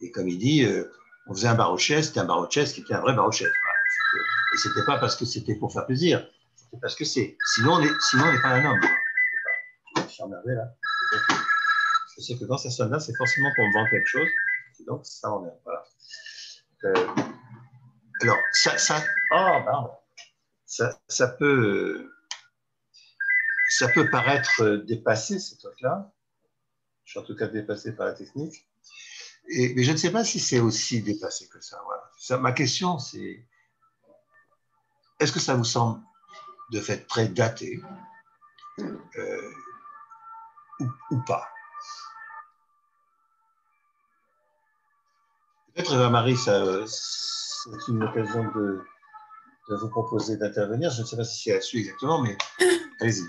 [0.01, 0.91] Et comme il dit, euh,
[1.27, 3.45] on faisait un barochet, c'était un barochet qui était un vrai barochet.
[3.45, 6.27] Et c'était pas parce que c'était pour faire plaisir,
[6.81, 7.37] parce que c'est.
[7.53, 8.81] Sinon, on n'est pas un homme.
[9.95, 10.75] Je suis emmerdé là.
[12.15, 14.27] Je sais que quand ça sonne là, c'est forcément pour me vendre quelque chose.
[14.85, 15.57] donc, ça m'emmerde.
[15.63, 15.83] Voilà.
[16.85, 17.07] Euh,
[18.21, 18.77] alors, ça.
[18.77, 19.91] ça oh, pardon.
[20.65, 22.11] Ça, ça, peut.
[23.69, 26.11] Ça peut paraître dépassé, ces trucs-là.
[27.05, 28.67] Je suis en tout cas dépassé par la technique.
[29.49, 31.79] Et, mais je ne sais pas si c'est aussi dépassé que ça.
[31.85, 32.03] Voilà.
[32.17, 33.47] ça ma question, c'est
[35.19, 36.01] est-ce que ça vous semble
[36.71, 37.81] de fait très daté
[38.79, 39.51] euh,
[41.11, 41.47] ou, pas.
[45.73, 46.51] Peut-être, Eva-Marie, c'est
[47.87, 48.83] une occasion de,
[49.69, 50.91] vous proposer d'intervenir.
[50.91, 52.37] Je ne sais pas si c'est là-dessus exactement, mais
[53.01, 53.23] allez-y.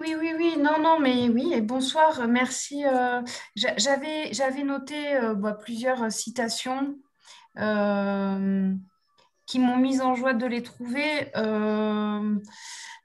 [0.00, 2.84] Oui, oui, oui, non, non, mais oui, et bonsoir, merci.
[2.86, 3.22] Euh,
[3.56, 6.98] j'avais, j'avais noté euh, bah, plusieurs citations
[9.46, 12.36] qui m'ont mise en joie de les trouver, euh,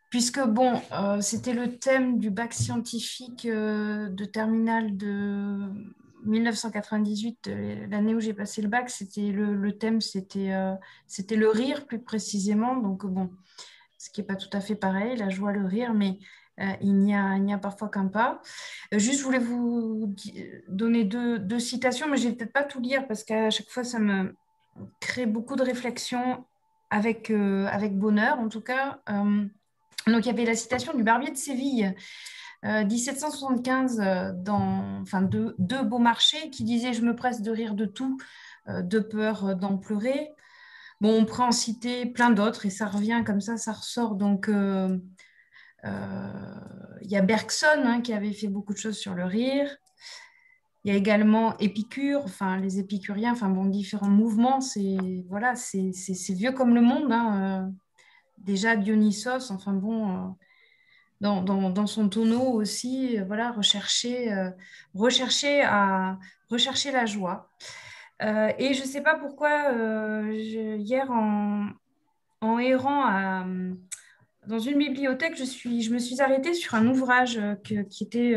[0.09, 5.59] puisque bon, euh, c'était le thème du bac scientifique euh, de terminale de
[6.25, 7.49] 1998,
[7.89, 10.53] l'année où j'ai passé le bac, c'était le, thème, c'était
[11.07, 12.75] c'était le rire plus précisément.
[12.75, 13.31] Donc bon,
[13.97, 16.19] ce qui n'est pas tout à fait pareil, la joie, le rire, mais
[16.79, 18.39] il n'y a, a, parfois qu'un pas.
[18.91, 20.13] juste, je voulais vous
[20.67, 23.69] donner deux, deux citations, mais je ne vais peut-être pas tout lire parce qu'à chaque
[23.69, 24.35] fois, ça me,
[24.99, 26.45] crée beaucoup de réflexions
[26.91, 28.99] avec, euh, avec bonheur, en tout cas.
[29.09, 29.45] Euh,
[30.07, 31.95] donc, il y avait la citation du Barbier de Séville,
[32.63, 37.85] 1775, euh, dans enfin, deux beaux marchés, qui disait Je me presse de rire de
[37.85, 38.17] tout,
[38.67, 40.29] de peur d'en pleurer.
[40.99, 44.13] Bon, on pourrait en citer plein d'autres et ça revient comme ça, ça ressort.
[44.15, 45.01] Donc, il
[47.03, 49.75] y a Bergson hein, qui avait fait beaucoup de choses sur le rire.
[50.83, 54.97] Il y a également Épicure, enfin les épicuriens, enfin bon, différents mouvements, c'est
[55.29, 55.53] voilà,
[56.29, 57.11] vieux comme le monde.
[57.11, 57.71] Hein, euh.
[58.39, 60.27] déjà Dionysos, enfin bon, euh,
[61.21, 64.33] dans, dans, son tonneau aussi, euh, voilà, rechercher,
[64.95, 66.17] rechercher, à,
[66.49, 67.51] rechercher la joie.
[68.21, 69.71] et je ne sais pas pourquoi,
[70.31, 71.67] hier en,
[72.41, 73.45] en errant
[74.47, 78.35] dans une bibliothèque, je, suis, je me suis arrêtée sur un ouvrage qui était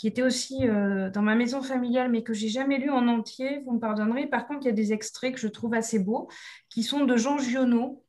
[0.00, 3.60] qui était aussi euh, dans ma maison familiale, mais que j'ai jamais lu en entier,
[3.66, 4.26] vous me pardonnerez.
[4.26, 6.30] Par contre, il y a des extraits que je trouve assez beaux,
[6.70, 8.02] qui sont de Jean Giono,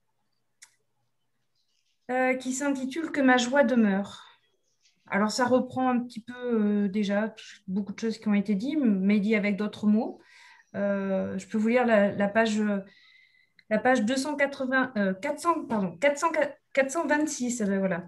[2.09, 4.25] euh, qui s'intitule Que ma joie demeure.
[5.07, 7.35] Alors, ça reprend un petit peu euh, déjà
[7.67, 10.21] beaucoup de choses qui ont été dites, mais dit avec d'autres mots.
[10.73, 12.57] je peux vous lire la, page,
[13.69, 16.27] la page 280, 400, pardon, 400,
[16.71, 18.05] 426, voilà,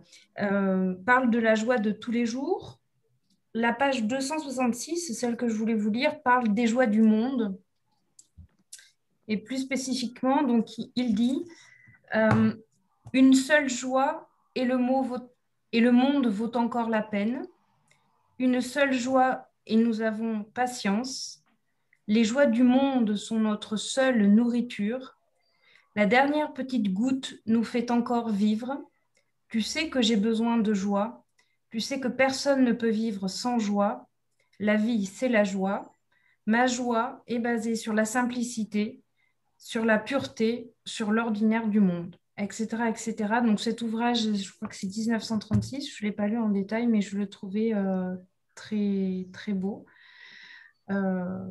[1.05, 2.79] parle de la joie de tous les jours.
[3.53, 7.59] La page 266, celle que je voulais vous lire, parle des joies du monde.
[9.27, 11.45] Et plus spécifiquement, donc, il dit
[13.13, 15.15] une seule joie et le, mot
[15.71, 17.45] et le monde vaut encore la peine.
[18.39, 21.43] Une seule joie et nous avons patience.
[22.07, 25.15] Les joies du monde sont notre seule nourriture.
[25.95, 28.81] La dernière petite goutte nous fait encore vivre.
[29.47, 31.22] Tu sais que j'ai besoin de joie.
[31.73, 34.07] Tu sais que personne ne peut vivre sans joie.
[34.59, 35.91] La vie, c'est la joie.
[36.45, 39.01] Ma joie est basée sur la simplicité,
[39.57, 43.41] sur la pureté, sur l'ordinaire du monde etc., etc.
[43.43, 46.85] Donc cet ouvrage, je crois que c'est 1936, je ne l'ai pas lu en détail,
[46.85, 48.15] mais je le trouvais euh,
[48.53, 49.87] très, très beau.
[50.91, 51.49] Euh,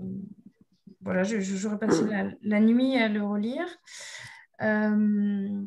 [1.01, 2.05] voilà, j'aurais passé
[2.43, 3.66] la, nuit à le relire.
[4.61, 5.62] Euh,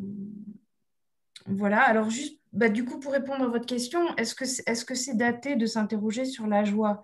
[1.45, 4.95] voilà, alors juste, bah, du coup, pour répondre à votre question, est-ce que c'est -ce
[4.95, 7.01] c'est daté de s'interroger sur la joie?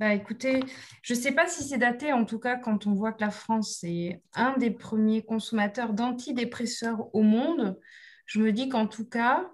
[0.00, 0.60] Bah, écoutez,
[1.02, 3.30] je ne sais pas si c'est daté, en tout cas, quand on voit que la
[3.30, 7.78] France est un des premiers consommateurs d'antidépresseurs au monde,
[8.26, 9.48] je me dis qu'en tout cas,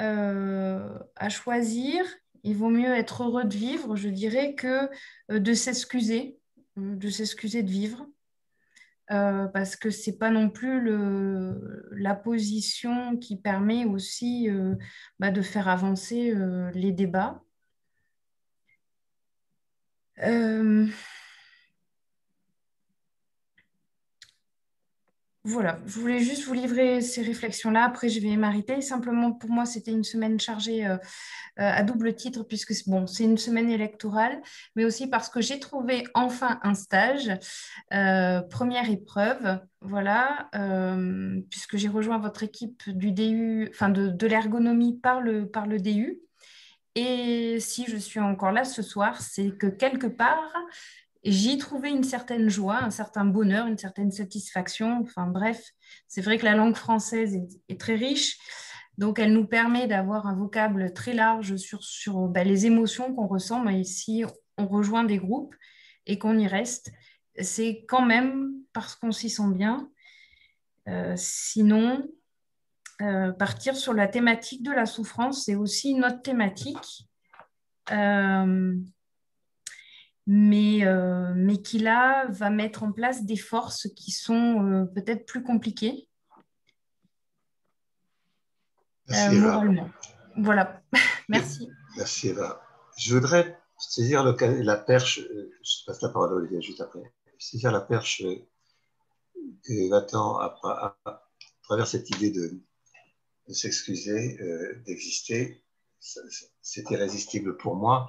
[0.00, 2.04] euh, à choisir,
[2.42, 4.88] il vaut mieux être heureux de vivre, je dirais, que
[5.30, 6.36] euh, de s'excuser,
[6.78, 8.06] euh, de s'excuser de vivre.
[9.10, 10.88] Parce que ce n'est pas non plus
[11.92, 14.48] la position qui permet aussi
[15.18, 16.32] bah, de faire avancer
[16.74, 17.42] les débats.
[25.42, 27.84] Voilà, je voulais juste vous livrer ces réflexions-là.
[27.84, 28.82] Après, je vais m'arrêter.
[28.82, 30.98] Simplement, pour moi, c'était une semaine chargée euh, euh,
[31.56, 34.42] à double titre, puisque bon, c'est une semaine électorale,
[34.76, 37.30] mais aussi parce que j'ai trouvé enfin un stage,
[38.50, 40.50] première épreuve, voilà,
[41.48, 45.78] puisque j'ai rejoint votre équipe du DU, enfin de, de l'ergonomie par le, par le
[45.78, 46.20] DU.
[46.96, 50.52] Et si je suis encore là ce soir, c'est que quelque part,
[51.24, 55.00] j'y trouvais une certaine joie, un certain bonheur, une certaine satisfaction.
[55.02, 55.62] Enfin bref,
[56.08, 58.38] c'est vrai que la langue française est, très riche.
[58.98, 63.26] Donc, elle nous permet d'avoir un vocable très large sur, sur bah, les émotions qu'on
[63.26, 63.64] ressent.
[63.64, 64.24] Mais si
[64.58, 65.54] on rejoint des groupes
[66.06, 66.92] et qu'on y reste,
[67.40, 69.90] c'est quand même parce qu'on s'y sent bien.
[70.88, 72.02] Euh, sinon,
[73.00, 77.08] euh, partir sur la thématique de la souffrance, c'est aussi notre thématique,
[77.92, 78.74] euh,
[80.32, 85.42] mais, euh, mais qui là va mettre en place des forces qui sont peut-être plus
[85.42, 86.08] compliquées.
[89.08, 89.64] Merci Eva.
[90.36, 90.82] Voilà,
[91.28, 91.68] merci.
[91.96, 92.62] Merci Eva.
[92.96, 97.80] Je voudrais saisir la perche, je passe la parole à Olivier juste après, saisir la
[97.80, 100.56] perche que Eva tend à
[101.64, 102.62] travers cette idée de,
[103.48, 105.64] de s'excuser euh, d'exister,
[105.98, 108.08] c'est irrésistible pour moi,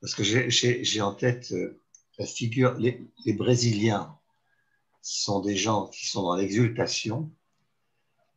[0.00, 1.80] parce que j'ai en tête euh,
[2.18, 4.16] la figure, les, Brésiliens
[5.02, 7.30] sont des gens qui sont dans l'exultation,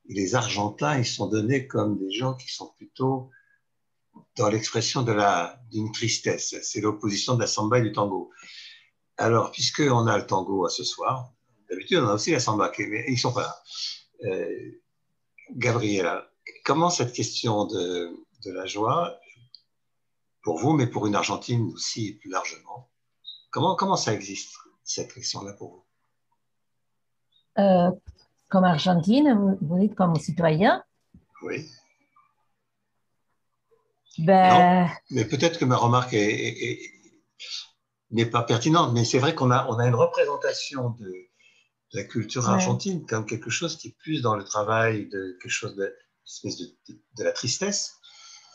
[0.07, 3.29] les Argentins, ils sont donnés comme des gens qui sont plutôt
[4.37, 5.05] dans l'expression
[5.71, 6.55] d'une tristesse.
[6.63, 8.31] C'est l'opposition de la samba et du tango.
[9.17, 11.31] Alors, puisqu'on a le tango à ce soir,
[11.69, 13.63] d'habitude on a aussi la samba, mais ils sont pas là.
[14.25, 14.71] Euh,
[15.55, 16.29] Gabriela,
[16.63, 19.19] comment cette question de, la joie,
[20.41, 22.89] pour vous, mais pour une Argentine aussi plus largement,
[23.51, 25.85] comment, comment ça existe, cette question-là pour vous?
[27.59, 27.91] Euh,
[28.47, 30.83] Comme Argentine, vous, dites comme citoyen?
[31.41, 31.69] Oui.
[34.17, 34.89] Ben...
[35.11, 36.13] mais peut-être que ma remarque
[38.11, 41.29] n'est pas pertinente, mais c'est vrai qu'on a, on a une représentation de,
[41.93, 45.75] la culture argentine comme quelque chose qui est plus dans le travail, de quelque chose
[45.75, 45.95] de,
[46.43, 47.95] de, la tristesse.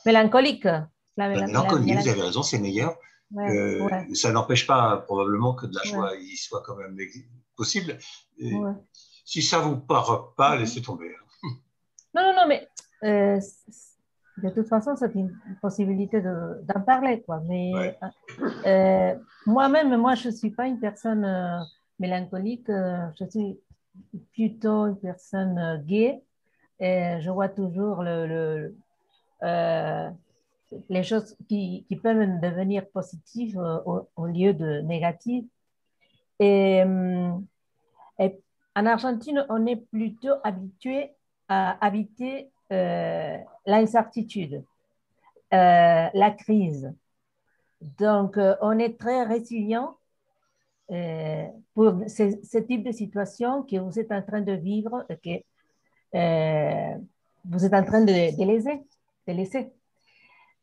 [0.07, 0.69] Mélancolique.
[1.17, 2.97] La, mélancolie, vous avez raison, c'est meilleur.
[3.37, 6.97] Euh, ça n'empêche pas probablement que de la joie il soit quand même
[7.57, 7.99] possible.
[9.25, 11.11] si ça ne vous parle pas, laissez tomber.
[12.15, 12.69] Non, non, non, mais
[13.03, 13.41] euh,
[14.39, 17.23] de toute façon, c'est une possibilité d'en parler.
[17.23, 17.41] Quoi.
[17.49, 17.97] Mais
[18.67, 19.15] euh,
[19.47, 21.27] moi-même, moi, je ne suis pas une personne
[21.99, 23.59] mélancolique, je suis
[24.33, 26.23] plutôt une personne gay.
[26.81, 28.75] Et je vois toujours le,
[29.43, 30.11] euh,
[30.89, 35.47] les choses qui, qui, peuvent devenir positives au, lieu de négatives.
[36.41, 37.33] Et, euh,
[38.19, 38.39] et,
[38.77, 41.11] en Argentine, on est plutôt habitué
[41.49, 44.65] à habiter euh, l'incertitude,
[45.53, 46.93] la crise.
[47.99, 49.97] Donc, on est très résilient
[50.91, 55.41] euh, pour ce, type de situation que vous êtes en train de vivre que
[56.15, 56.99] euh,
[57.47, 58.83] vous êtes en train de, de, laisser,
[59.27, 59.73] de laisser.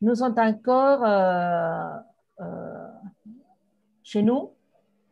[0.01, 1.05] Nous sommes encore
[4.03, 4.53] chez nous.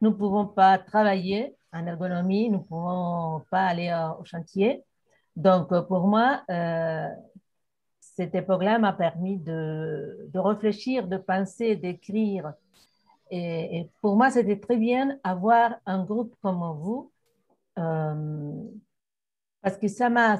[0.01, 4.83] Nous ne pouvons pas travailler en ergonomie, nous ne pouvons pas aller au chantier.
[5.35, 6.41] Donc, pour moi,
[7.99, 12.53] cette époque-là m'a permis de, de, réfléchir, de penser, d'écrire.
[13.31, 17.11] Et, pour moi, c'était très bien avoir un groupe comme vous,
[17.77, 18.63] euh,
[19.61, 20.39] parce que ça m'a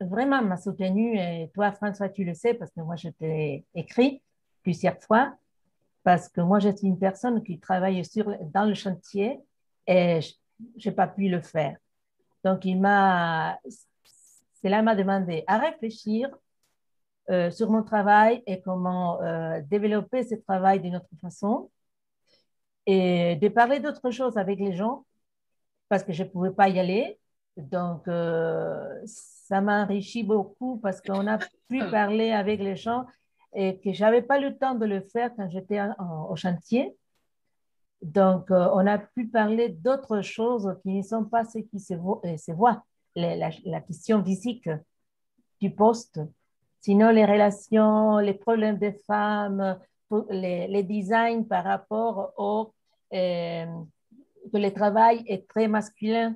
[0.00, 1.18] vraiment m'a soutenu.
[1.18, 4.22] Et toi, François, tu le sais, parce que moi, je t'ai écrit
[4.62, 5.34] plusieurs fois,
[6.02, 9.40] parce que moi, je suis une personne qui travaille sur, dans le chantier
[9.86, 10.20] et
[10.76, 11.76] je n'ai pas pu le faire.
[12.44, 13.58] Donc, il m'a,
[14.62, 16.28] cela m'a demandé à réfléchir
[17.30, 21.70] euh, sur mon travail et comment euh, développer ce travail d'une autre façon
[22.86, 25.04] et de parler d'autres choses avec les gens
[25.88, 27.18] parce que je ne pouvais pas y aller.
[27.58, 31.38] Donc, euh, ça m'a enrichi beaucoup parce qu'on a
[31.68, 33.04] pu parler avec les gens
[33.52, 35.80] et que je n'avais pas le temps de le faire quand j'étais
[36.28, 36.96] au chantier.
[38.00, 42.84] Donc, on a pu parler d'autres choses qui ne sont pas ce qui se, voient,
[43.16, 44.70] la, la, question physique
[45.60, 46.20] du poste.
[46.80, 49.78] Sinon, les relations, les problèmes des femmes,
[50.30, 52.72] les, les designs par rapport au
[53.14, 53.66] euh,
[54.52, 56.34] que le travail est très masculin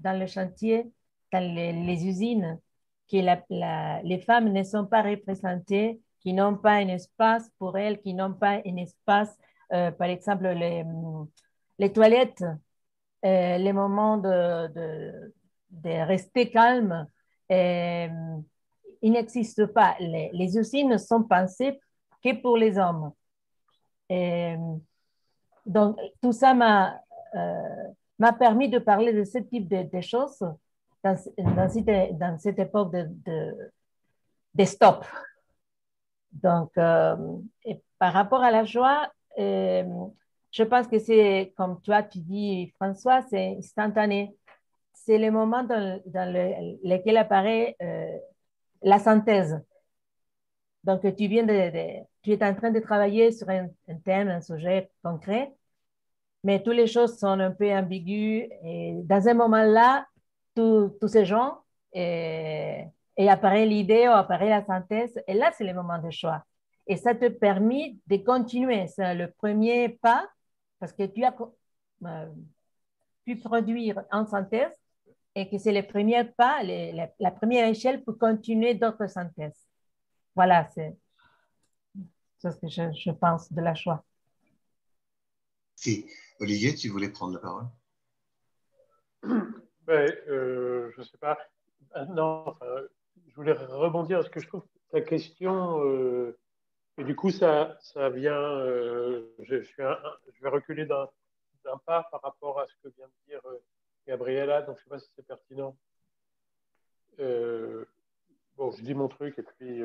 [0.00, 0.90] dans le chantier,
[1.32, 2.58] dans les, usines,
[3.10, 3.16] que
[4.04, 8.34] les femmes ne sont pas représentées, qui n'ont pas un espace pour elles, qui n'ont
[8.34, 9.36] pas un espace,
[9.72, 10.84] euh, par exemple, les,
[11.78, 12.44] les toilettes,
[13.24, 14.68] euh, les moments de,
[15.70, 17.06] de, rester calme
[19.02, 19.96] il n'existe pas.
[20.00, 21.80] Les, usines ne sont pensées
[22.22, 23.12] que pour les hommes.
[24.08, 24.56] Et,
[25.66, 27.00] donc, tout ça m'a
[27.34, 27.88] euh,
[28.32, 30.44] permis de parler de ce type de, choses
[31.02, 31.36] dans, cette,
[32.18, 33.72] dans, cette, époque de, de,
[34.54, 35.04] de stop.
[36.32, 37.16] Donc, euh,
[37.98, 39.84] par rapport à la joie, euh,
[40.50, 44.36] je pense que c'est, comme toi, tu dis, François, c'est instantané.
[44.92, 47.76] C'est le moment dans, dans le, lequel apparaît
[48.82, 49.60] la synthèse.
[50.84, 53.68] Donc, tu viens de, tu es en train de travailler sur un,
[54.04, 55.52] thème, un sujet concret,
[56.44, 58.48] mais toutes les choses sont un peu ambiguës.
[58.64, 60.06] Et dans un moment-là,
[60.54, 61.58] tous ces gens,
[61.92, 62.84] et,
[63.16, 66.44] et apparaît l'idée ou apparaît la synthèse, et là, c'est le moment de choix.
[66.86, 68.86] Et ça te permet de continuer.
[68.88, 70.28] C'est le premier pas,
[70.78, 71.34] parce que tu as
[72.06, 72.26] euh,
[73.24, 74.72] pu produire en synthèse
[75.34, 79.68] et que c'est le premier pas, la, première échelle pour continuer d'autres synthèses.
[80.34, 80.96] Voilà, c'est
[82.42, 84.02] ce que je, pense de la choix.
[85.76, 86.06] Si.
[86.40, 87.66] Olivier, tu voulais prendre la parole?
[89.86, 91.38] Ben, euh, Je ne sais pas.
[91.92, 92.56] Ah, non,
[93.28, 96.38] je voulais rebondir parce que je trouve ta question, euh,
[96.96, 98.40] et du coup, ça, ça vient.
[98.40, 99.82] Euh, je, suis
[100.32, 101.08] je vais reculer d'un
[101.84, 103.42] pas par rapport à ce que vient de dire
[104.06, 105.76] Gabriella, donc je ne sais pas si c'est pertinent.
[108.56, 109.82] Bon, je dis mon truc et puis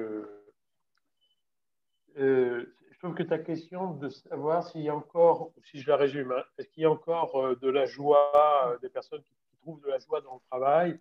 [2.96, 6.32] je trouve que ta question de savoir s'il y a encore, si je la résume,
[6.32, 10.00] hein, est-ce qu'il y a encore de la joie, des personnes qui, trouvent de la
[10.00, 11.00] joie dans le travail,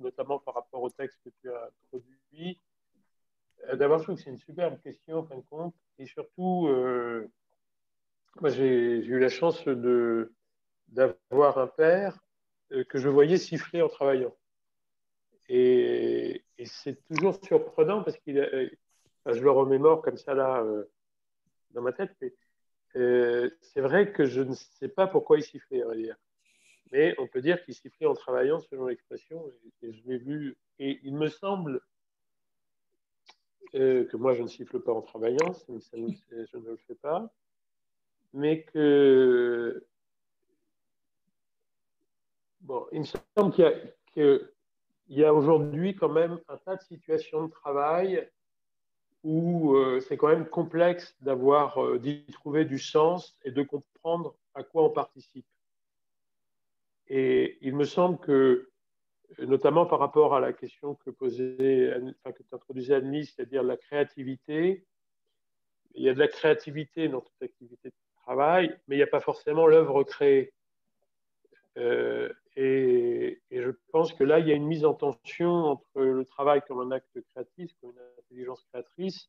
[0.00, 2.60] notamment par rapport au texte que tu as introduit.
[3.72, 6.68] D'abord, je trouve que c'est une superbe question en fin de compte et surtout,
[8.40, 9.66] moi j'ai eu la chance
[10.88, 12.18] d'avoir un père
[12.72, 14.34] euh, que je voyais siffler en travaillant.
[15.48, 18.68] Et, c'est toujours surprenant parce qu'il euh,
[19.26, 20.90] je le remémore comme ça là euh,
[21.72, 22.32] dans ma tête, mais
[22.94, 26.16] c'est vrai que je ne sais pas pourquoi il sifflait, on va dire.
[26.92, 29.44] Mais on peut dire qu'il sifflait en travaillant, selon l'expression,
[29.82, 30.56] et, je l'ai vu.
[30.78, 31.80] Et il me semble
[33.72, 35.72] que moi, je ne siffle pas en travaillant, je
[36.56, 37.30] ne le fais pas,
[38.32, 39.84] mais que
[42.66, 44.50] Bon, il me semble qu'il
[45.08, 48.28] y a, aujourd'hui quand même un tas de situations de travail
[49.26, 54.36] où euh, c'est quand même complexe d'avoir euh, d'y trouver du sens et de comprendre
[54.54, 55.44] à quoi on participe.
[57.08, 58.70] Et il me semble que,
[59.38, 63.76] notamment par rapport à la question que posait, enfin, que tu introduisais Annie, c'est-à-dire la
[63.76, 64.86] créativité,
[65.96, 69.08] il y a de la créativité dans toute activité de travail, mais il n'y a
[69.08, 70.52] pas forcément l'œuvre créée.
[71.78, 76.24] Euh, et, je pense que là, il y a une mise en tension entre le
[76.24, 79.28] travail comme un acte créatif, comme une intelligence créatrice,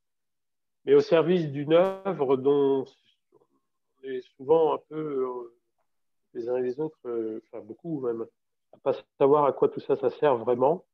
[0.86, 2.86] mais au service d'une œuvre dont
[3.34, 5.51] on est souvent un peu
[6.34, 8.25] les uns et les autres, euh, enfin beaucoup même,
[8.73, 10.86] à pas savoir à quoi tout ça, ça sert vraiment.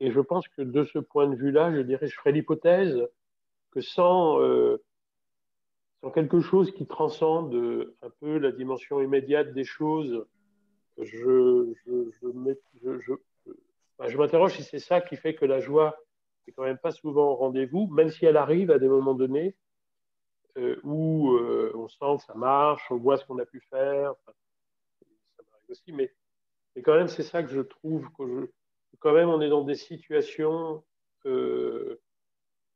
[0.00, 3.08] Et je pense que de ce point de vue-là, je dirais, je ferais l'hypothèse
[3.70, 4.78] que euh,
[6.02, 7.54] sans quelque chose qui transcende
[8.02, 10.26] un peu la dimension immédiate des choses,
[10.98, 12.26] je, je,
[14.16, 15.96] m'interroge si c'est ça qui fait que la joie
[16.46, 19.56] n'est quand même pas souvent au rendez-vous, même si elle arrive à des moments donnés
[20.58, 24.14] euh, où euh, on sent que ça marche, on voit ce qu'on a pu faire.
[24.26, 26.12] ça m'arrive aussi, mais,
[26.82, 28.50] quand même, c'est ça que je trouve que
[28.98, 30.84] quand même, on est dans des situations.
[31.26, 32.00] Euh,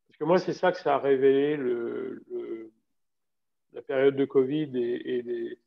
[0.08, 1.56] parce que moi, c'est ça que ça a révélé
[3.72, 5.58] la période de Covid et, et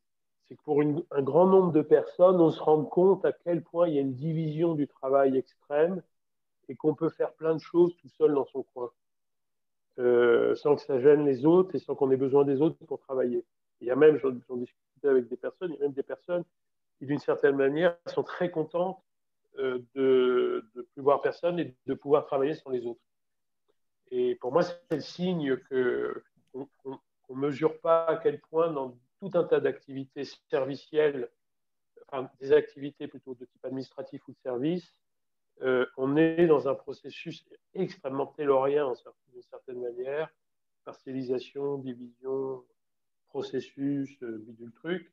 [0.50, 3.86] c'est que pour un grand nombre de personnes, on se rend compte à quel point
[3.86, 6.02] il y a une division du travail extrême
[6.68, 8.90] et qu'on peut faire plein de choses tout seul dans son coin,
[10.00, 12.98] euh, sans que ça gêne les autres et sans qu'on ait besoin des autres pour
[12.98, 13.44] travailler.
[13.80, 16.42] Il y a même, j'en discutais avec des personnes, il y a même des personnes
[16.98, 19.00] qui, d'une certaine manière, sont très contentes
[19.60, 23.00] euh, de ne plus voir personne et de pouvoir travailler sans les autres.
[24.10, 25.56] Et pour moi, c'est le signe
[26.52, 26.98] qu'on
[27.30, 31.30] ne mesure pas à quel point dans tout un tas d'activités servicielles,
[32.08, 34.94] enfin des activités plutôt de type administratif ou de service,
[35.62, 37.44] euh, on est dans un processus
[37.74, 38.92] extrêmement taylorien
[39.32, 40.30] d'une certaine manière,
[40.84, 42.64] partialisation, division,
[43.28, 45.12] processus, euh, bidule truc.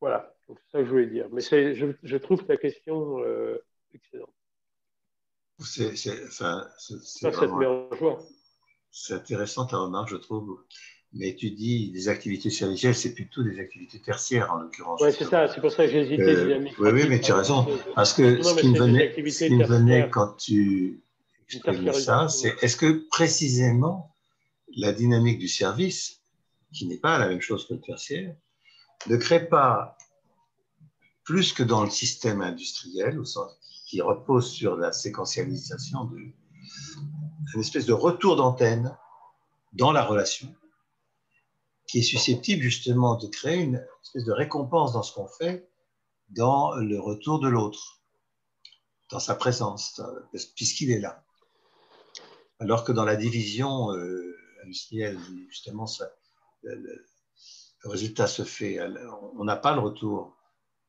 [0.00, 1.28] Voilà, c'est ça que je voulais dire.
[1.30, 3.62] Mais je, je, trouve ta question euh,
[3.92, 4.32] excellente.
[5.58, 5.90] C'est
[9.12, 10.64] intéressant ta remarque, je trouve
[11.12, 15.00] mais tu dis des activités servicielles, c'est plutôt des activités tertiaires en l'occurrence.
[15.02, 16.22] Oui, c'est ça, c'est pour ça que j'ai hésité.
[16.22, 17.66] Euh, oui, oui, mais tu as raison.
[17.94, 21.02] Parce que ce, qui me, venait, ce qui me venait, quand tu
[21.44, 24.14] exprimais ça, c'est est-ce que précisément
[24.76, 26.20] la dynamique du service,
[26.72, 28.36] qui n'est pas la même chose que le tertiaire,
[29.08, 29.96] ne crée pas
[31.24, 33.56] plus que dans le système industriel, au sens
[33.86, 36.18] qui repose sur la séquentialisation de
[37.54, 38.96] une espèce de retour d'antenne
[39.72, 40.54] dans la relation
[41.90, 45.68] qui est susceptible justement de créer une espèce de récompense dans ce qu'on fait,
[46.28, 48.00] dans le retour de l'autre,
[49.10, 50.00] dans sa présence,
[50.54, 51.24] puisqu'il est là.
[52.60, 55.18] Alors que dans la division euh, industrielle,
[55.48, 55.86] justement,
[56.62, 57.06] le,
[57.84, 58.78] résultat se fait,
[59.34, 60.36] on n'a pas le retour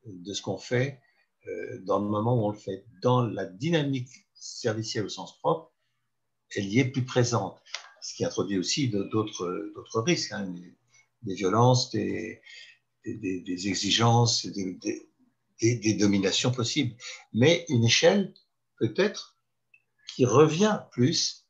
[0.06, 1.02] de ce qu'on fait
[1.48, 2.86] euh, dans le moment où on le fait.
[3.02, 5.74] Dans la dynamique servicielle au sens propre,
[6.56, 7.60] elle y est plus présente,
[8.02, 10.34] ce qui introduit aussi d'autres risques.
[10.34, 10.54] Hein,
[11.24, 12.42] des violences, des,
[13.06, 14.78] des, exigences, des,
[15.62, 16.96] des, dominations possibles.
[17.34, 18.34] Mais une échelle,
[18.78, 19.38] peut-être,
[20.16, 21.48] qui revient plus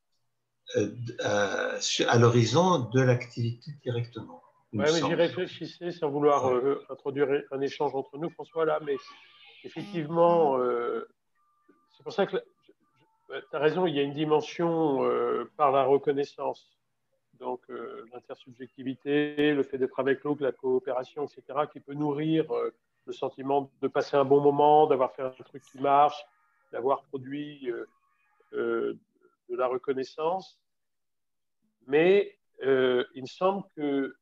[0.77, 4.41] euh, à, l'horizon de l'activité directement.
[4.73, 8.95] Oui, mais j'y réfléchissais sans vouloir euh, introduire un échange entre nous, François, là, mais
[9.65, 11.05] effectivement, euh,
[11.97, 14.99] c'est pour ça que tu as raison, il y a une dimension
[15.57, 16.80] par la reconnaissance
[17.41, 22.71] donc euh, l'intersubjectivité, le fait d'être avec l'autre, la coopération, etc., qui peut nourrir euh,
[23.07, 26.23] le sentiment de passer un bon moment, d'avoir fait un truc qui marche,
[26.71, 27.69] d'avoir produit
[28.53, 28.93] euh,
[29.49, 30.59] de la reconnaissance.
[31.87, 34.13] Mais il me semble qu'il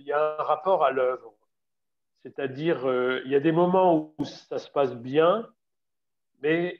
[0.00, 1.32] y a un rapport à l'œuvre.
[2.22, 2.80] C'est-à-dire,
[3.24, 5.48] il y a des moments où ça se passe bien,
[6.42, 6.78] mais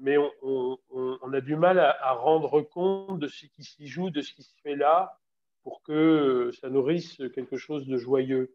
[0.00, 0.78] mais on,
[1.32, 4.54] a du mal à, rendre compte de ce qui s'y joue, de ce qui se
[4.62, 5.18] fait là,
[5.62, 8.54] pour que ça nourrisse quelque chose de joyeux.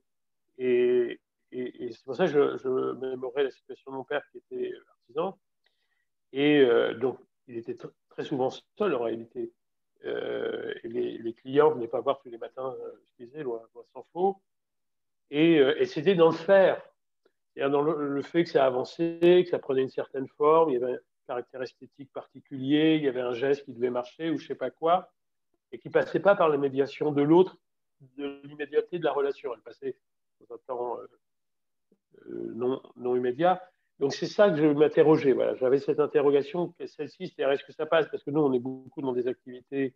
[0.57, 1.19] Et,
[1.51, 5.37] c'est pour ça que je, je mémorais la situation de mon père qui était artisan.
[6.31, 7.75] Et euh, donc, il était
[8.09, 9.51] très souvent seul en réalité.
[10.05, 13.43] Euh, et les, clients ne venaient pas voir tous les matins euh, ce qu'il faisait,
[13.43, 13.61] loin,
[13.93, 14.37] s'en faut.
[15.31, 16.81] Et, et c'était dans le faire.
[17.55, 20.83] Dans le, le, fait que ça avançait, que ça prenait une certaine forme, il y
[20.83, 20.97] avait
[21.29, 24.71] caractère esthétique particulier, il y avait un geste qui devait marcher ou je sais pas
[24.71, 25.13] quoi,
[25.71, 27.55] et qui passait pas par la médiation de l'autre,
[28.17, 29.53] de l'immédiateté de la relation.
[29.53, 29.95] Elle passait
[30.39, 31.07] dans un temps euh,
[32.31, 33.61] euh, non, non immédiat.
[33.99, 35.33] Donc c'est ça que je m'interrogeais.
[35.33, 35.53] Voilà.
[35.57, 38.07] J'avais cette interrogation, celle-ci, cest est-ce que ça passe?
[38.09, 39.93] Parce que nous, on est beaucoup dans des activités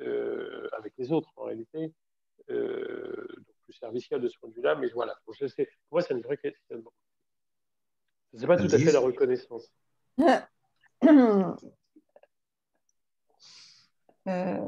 [0.00, 1.92] euh, avec les autres, en réalité,
[2.48, 4.76] donc plus servicielles de ce point de vue-là.
[4.76, 6.84] Mais voilà, je sais, pour moi, c'est une vraie question.
[8.34, 9.68] Ce n'est pas tout à fait la reconnaissance.
[14.28, 14.58] Euh,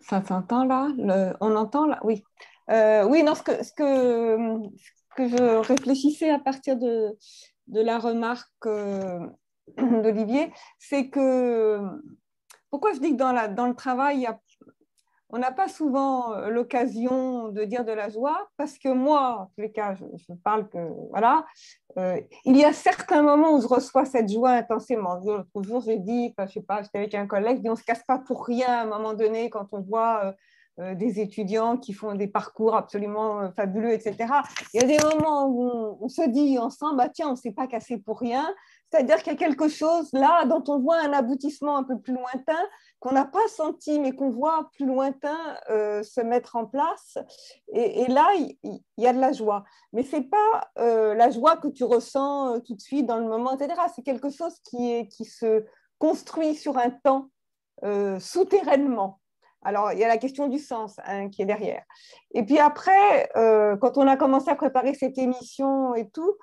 [0.00, 0.88] ça s'entend là
[1.40, 2.22] On entend là Oui.
[2.70, 7.16] Euh, oui, non, ce que, ce, que, je réfléchissais à partir de,
[7.66, 9.26] la remarque euh,
[9.76, 11.80] d'Olivier, c'est que
[12.70, 14.38] pourquoi je dis que dans, dans le travail, il y a
[15.32, 19.46] on n'a pas souvent euh, l'occasion de dire de la joie parce que moi, en
[19.46, 20.78] tous les cas, je, parle que,
[21.10, 21.44] voilà,
[21.98, 25.20] euh, il y a certains moments où je reçois cette joie intensément.
[25.24, 28.02] L'autre jour, j'ai dit, je sais pas, j'étais avec un collègue, on ne se casse
[28.04, 30.34] pas pour rien à un moment donné quand on voit
[30.78, 34.16] euh, des étudiants qui font des parcours absolument fabuleux, etc.
[34.72, 37.52] Il y a des moments où on, se dit ensemble, bah, tiens, on ne s'est
[37.52, 38.48] pas cassé pour rien.
[38.90, 42.14] C'est-à-dire qu'il y a quelque chose là dont on voit un aboutissement un peu plus
[42.14, 42.58] lointain
[42.98, 45.38] qu'on n'a pas senti, mais qu'on voit plus lointain
[45.70, 47.18] euh, se mettre en place.
[47.72, 49.64] Et, là, il y, a de la joie.
[49.92, 53.16] Mais ce n'est pas euh, la joie que tu ressens euh, tout de suite dans
[53.16, 53.80] le moment, etc.
[53.94, 55.64] C'est quelque chose qui, se
[55.98, 57.30] construit sur un temps
[58.18, 59.20] souterrainement.
[59.62, 61.82] Alors, il y a la question du sens hein, qui est derrière.
[62.32, 66.34] Et puis après, quand on a commencé à préparer cette émission et tout,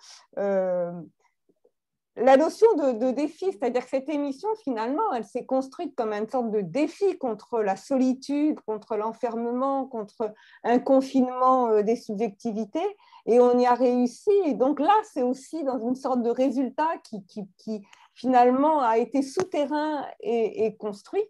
[2.18, 6.50] la notion de, défi, c'est-à-dire que cette émission, finalement, elle s'est construite comme une sorte
[6.50, 12.98] de défi contre la solitude, contre l'enfermement, contre un confinement euh, des subjectivités,
[13.28, 14.32] et on y a réussi.
[14.46, 20.04] Et donc là, c'est aussi dans une sorte de résultat qui, finalement a été souterrain
[20.20, 21.24] et, construit.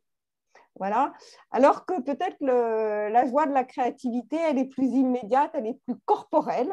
[0.75, 1.11] Voilà.
[1.51, 5.97] Alors que peut-être la joie de la créativité, elle est plus immédiate, elle est plus
[6.05, 6.71] corporelle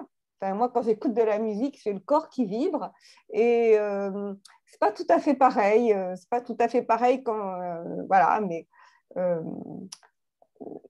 [0.53, 2.93] moi, quand j'écoute de la musique, j'ai le corps qui vibre.
[3.33, 4.35] Et euh,
[4.67, 5.93] c'est pas tout à fait pareil.
[5.93, 7.61] Euh, c'est pas tout à fait pareil quand.
[7.61, 8.67] Euh, voilà, mais.
[9.17, 9.41] Euh,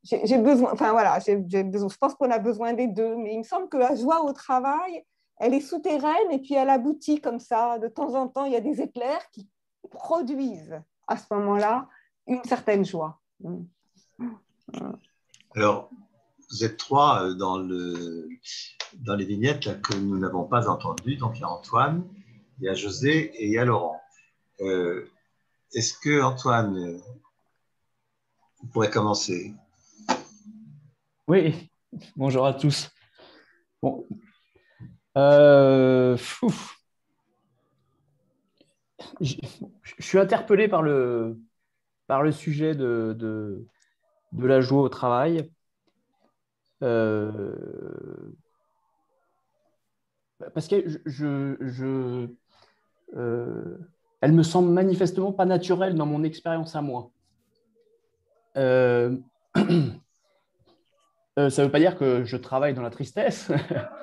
[0.05, 3.39] j'ai besoin, enfin voilà, j'ai besoin, je pense qu'on a besoin des deux, mais il
[3.39, 5.05] me semble que la joie au travail,
[5.39, 7.79] elle est souterraine et puis elle aboutit comme ça.
[7.79, 9.49] De temps en temps, il y a des éclairs qui
[9.91, 11.89] produisent à ce moment-là
[12.27, 13.19] une certaine joie.
[15.57, 15.91] Alors,
[16.51, 18.29] vous êtes trois euh, dans, le,
[18.95, 21.17] dans les vignettes que nous n'avons pas entendues.
[21.17, 22.05] Donc, il y a Antoine,
[22.59, 24.01] il y a José et il y a Laurent.
[24.61, 25.09] Euh,
[25.73, 27.01] est-ce que, Antoine,
[28.59, 29.53] vous pourrez commencer?
[31.27, 31.71] Oui,
[32.17, 32.91] bonjour à tous.
[33.83, 34.07] Bon.
[35.17, 36.17] Euh,
[39.21, 39.37] je,
[40.01, 41.37] suis interpellé par le,
[42.33, 43.67] sujet de
[44.37, 45.51] la joie au travail.
[46.83, 47.55] Euh,
[50.53, 52.29] parce que je,
[53.17, 53.79] euh,
[54.21, 57.11] elle me semble manifestement pas naturelle dans mon expérience à moi.
[58.57, 59.17] Euh,
[59.57, 59.63] ça
[61.37, 63.51] ne veut pas dire que je travaille dans la tristesse,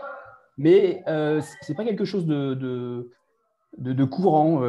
[0.58, 3.10] mais ce n'est pas quelque chose de,
[3.78, 4.62] de courant.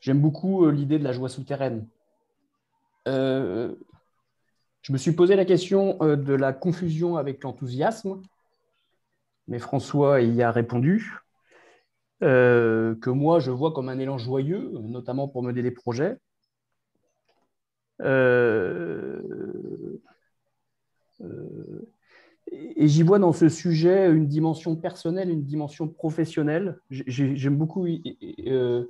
[0.00, 1.86] J'aime beaucoup l'idée de la joie souterraine
[4.84, 8.20] je me suis posé la question euh, de la confusion avec l'enthousiasme,
[9.48, 11.20] mais François y a répondu,
[12.22, 16.18] euh, que moi je vois comme un élan joyeux, notamment pour mener des projets.
[18.02, 19.22] Euh,
[22.50, 26.78] et j'y vois dans ce sujet une dimension personnelle, une dimension professionnelle.
[26.90, 28.86] J'aime beaucoup, je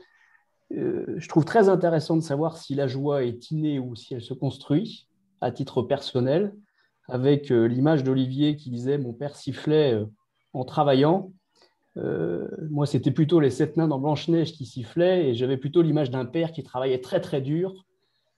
[1.29, 5.07] trouve très intéressant de savoir si la joie est innée ou si elle se construit
[5.41, 6.55] à titre personnel,
[7.09, 10.07] avec euh, l'image d'Olivier qui disait Mon père sifflait euh,
[10.53, 11.33] en travaillant.
[11.97, 16.11] Euh, moi, c'était plutôt les sept nains dans Blanche-Neige qui sifflaient, et j'avais plutôt l'image
[16.11, 17.85] d'un père qui travaillait très très dur,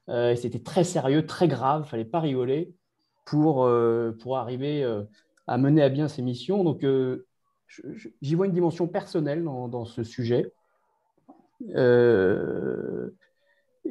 [0.09, 2.73] et c'était très sérieux, très grave, il fallait pas rigoler
[3.25, 3.69] pour,
[4.21, 4.85] pour arriver
[5.49, 6.63] à mener à bien ses missions.
[6.63, 6.87] Donc,
[8.23, 10.53] j'y vois une dimension personnelle dans, dans ce sujet.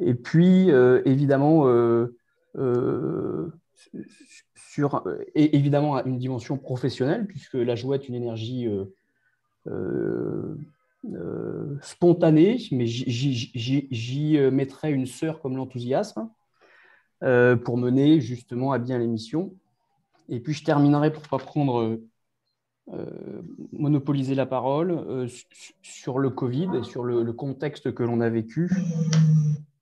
[0.00, 0.70] et puis,
[1.04, 2.16] évidemment, euh,
[4.54, 5.04] sur
[5.34, 10.56] et évidemment une dimension professionnelle, puisque la joie est une énergie euh,
[11.12, 16.28] euh, spontanée, mais j'y mettrai une sœur comme l'enthousiasme
[17.20, 19.54] pour mener justement à bien l'émission.
[20.28, 21.98] Et puis je terminerai pour ne pas prendre
[23.72, 25.28] monopoliser la parole
[25.82, 28.70] sur le Covid et sur le contexte que l'on a vécu.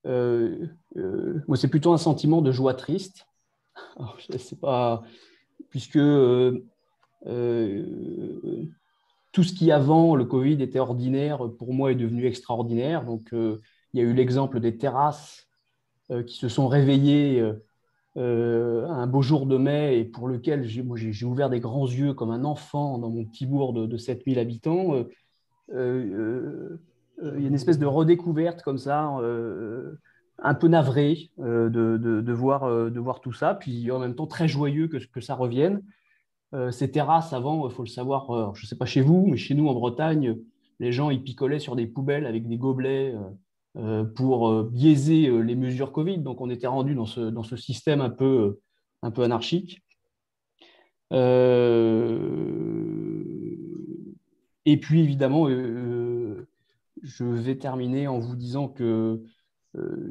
[0.07, 3.27] Euh, euh, moi, c'est plutôt un sentiment de joie triste.
[4.39, 5.03] sais pas,
[5.71, 6.61] puisque euh,
[9.33, 13.05] tout ce qui avant le Covid était ordinaire, pour moi, est devenu extraordinaire.
[13.05, 13.59] Donc, il
[13.95, 15.49] y a eu l'exemple des terrasses
[16.27, 17.43] qui se sont réveillées
[18.17, 22.45] un beau jour de mai et pour lequel j'ai ouvert des grands yeux comme un
[22.45, 25.05] enfant dans mon petit bourg de, de 7000 habitants.
[27.37, 30.01] Il y a une espèce de redécouverte comme ça, euh,
[30.39, 35.21] un peu navré euh, de, voir, tout ça, puis en même temps très joyeux que,
[35.21, 35.83] ça revienne.
[36.71, 39.55] ces terrasses, avant, il faut le savoir, je ne sais pas chez vous, mais chez
[39.55, 40.37] nous en Bretagne,
[40.81, 43.15] les gens ils picolaient sur des poubelles avec des gobelets
[44.15, 46.19] pour biaiser les mesures Covid.
[46.19, 48.59] Donc on était rendu dans ce, système un peu
[49.03, 49.83] anarchique.
[51.13, 51.17] et
[54.81, 55.49] puis évidemment,
[57.05, 59.23] je vais terminer en vous disant que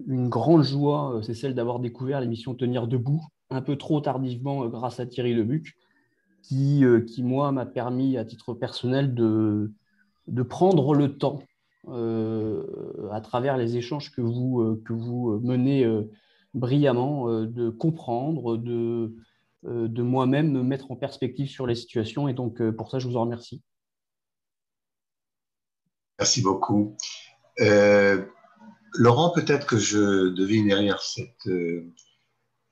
[0.07, 4.99] une grande joie, c'est celle d'avoir découvert l'émission Tenir debout, un peu trop tardivement grâce
[4.99, 5.77] à Thierry Lebuc,
[6.43, 9.71] qui, moi, m'a permis à titre personnel de,
[10.49, 11.41] prendre le temps
[11.89, 12.63] euh,
[13.11, 16.09] à travers les échanges que vous, euh, menez euh,
[16.53, 19.15] brillamment, de comprendre, de,
[19.63, 22.27] de moi-même me mettre en perspective sur les situations.
[22.27, 23.63] Et donc, pour ça, je vous en remercie.
[26.23, 26.95] Merci beaucoup.
[28.95, 31.49] Laurent, peut-être que je devine derrière cette,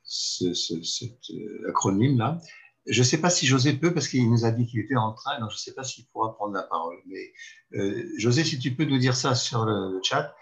[0.04, 1.20] ce, cet
[1.68, 2.40] acronyme-là.
[2.88, 5.12] Je ne sais pas si José peut, parce qu'il nous a dit qu'il était en
[5.12, 6.96] train, donc je ne sais pas s'il pourra prendre la parole.
[7.08, 7.34] Mais
[7.74, 10.34] euh, José, si tu peux nous dire ça sur le, chat,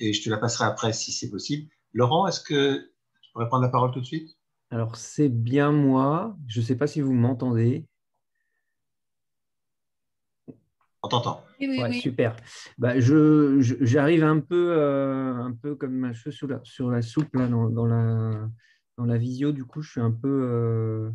[0.00, 1.70] et je te la passerai après si c'est possible.
[1.92, 2.78] Laurent, est-ce que
[3.22, 4.28] tu pourrais prendre la parole tout de suite?
[4.70, 6.36] Alors, c'est bien moi.
[6.48, 7.86] Je ne sais pas si vous m'entendez.
[11.06, 11.44] On t'entend.
[11.60, 12.34] Oui, Super.
[12.78, 17.32] Bah, J'arrive un, peu, euh, un peu comme un cheveu sur la, sur la soupe
[17.34, 18.50] là, dans, dans, la,
[18.98, 19.52] dans la visio.
[19.52, 20.28] Du coup, je suis un peu.
[20.28, 21.10] Euh,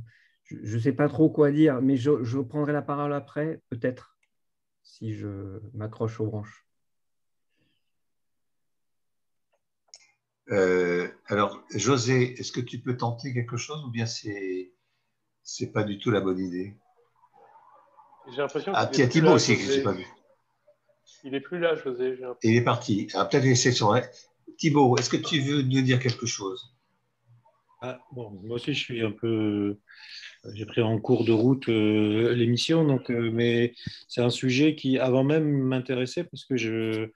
[0.45, 4.17] je ne sais pas trop quoi dire, mais je, prendrai la parole après, peut-être,
[4.81, 6.65] si je m'accroche aux branches.
[10.51, 14.71] Euh, alors, José, est-ce que tu peux tenter quelque chose ou bien c'est
[15.43, 16.77] c'est pas du tout la bonne idée?
[18.32, 18.71] J'ai l'impression.
[18.75, 20.05] Ah, il y a Thibaut aussi que je n'ai pas vu.
[21.23, 22.17] Il n'est plus là, José.
[22.43, 23.07] Il est parti.
[23.13, 23.95] Ah, peut-être essayer sur.
[24.57, 26.75] Thibaut, est-ce que tu veux nous dire quelque chose?
[27.82, 29.77] Ah, bon, Moi aussi, je suis un peu
[30.53, 33.73] j'ai pris en cours de route euh, l'émission, donc, euh, mais
[34.07, 37.09] c'est un sujet qui, avant même, m'intéressait parce que je,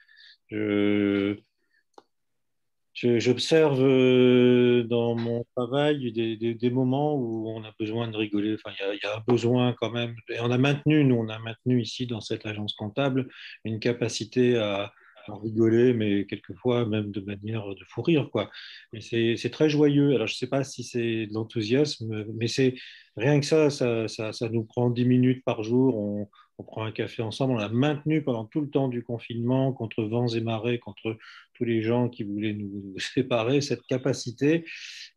[2.96, 8.56] j'observe euh, dans mon travail des, des, moments où on a besoin de rigoler.
[8.56, 10.16] Enfin, il y, a un besoin quand même.
[10.30, 13.28] Et on a maintenu, nous, on a maintenu ici dans cette agence comptable
[13.66, 14.94] une capacité à,
[15.28, 18.30] rigoler, mais quelquefois même de manière de fou rire.
[18.32, 18.52] Quoi.
[18.94, 20.14] Et c'est très joyeux.
[20.14, 22.76] Alors, je ne sais pas si c'est de l'enthousiasme, mais c'est
[23.18, 26.30] rien que ça ça, ça nous prend 10 minutes par jour.
[26.58, 27.54] On, prend un café ensemble.
[27.54, 31.18] On a maintenu pendant tout le temps du confinement, contre vents et marées, contre
[31.54, 34.66] tous les gens qui voulaient nous, séparer, cette capacité.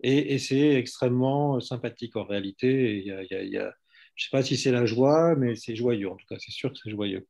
[0.02, 3.02] Et, c'est extrêmement sympathique en réalité.
[3.04, 3.72] Y
[4.18, 6.10] je ne sais pas si c'est la joie, mais c'est joyeux.
[6.10, 7.26] En tout cas, c'est sûr que c'est joyeux.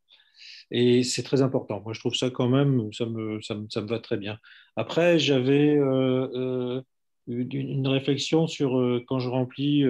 [0.71, 1.83] Et c'est très important.
[1.83, 4.39] Moi, je trouve ça quand même, ça me, ça me, ça me va très bien.
[4.77, 6.83] Après, j'avais euh, euh
[7.27, 9.85] une, réflexion sur euh, quand je remplis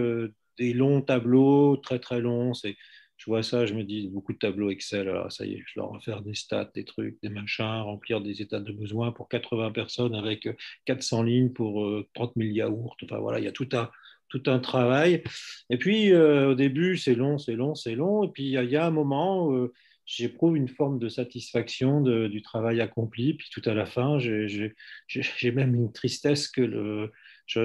[0.59, 2.53] des longs tableaux, très très longs.
[2.55, 2.77] C'est,
[3.19, 5.09] je vois ça, je me dis beaucoup de tableaux Excel.
[5.09, 8.21] Alors, ça y est, je leur vais faire des stats, des trucs, des machins, remplir
[8.21, 10.49] des états de besoin pour 80 personnes avec
[10.87, 12.97] 400 lignes pour 30 000 yaourts.
[13.03, 13.91] Enfin voilà, il y a tout un,
[14.29, 15.25] tout un travail.
[15.69, 18.23] Et puis, au début, c'est long, c'est long, c'est long.
[18.23, 19.69] Et puis, il y, a un moment
[20.09, 23.35] j'éprouve une forme de satisfaction du travail accompli.
[23.35, 27.13] Puis tout à la fin, j'ai même une tristesse que le,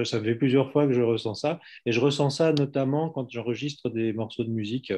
[0.04, 1.60] ça fait plusieurs fois que je ressens ça.
[1.86, 4.92] Et je ressens ça notamment quand j'enregistre des morceaux de musique,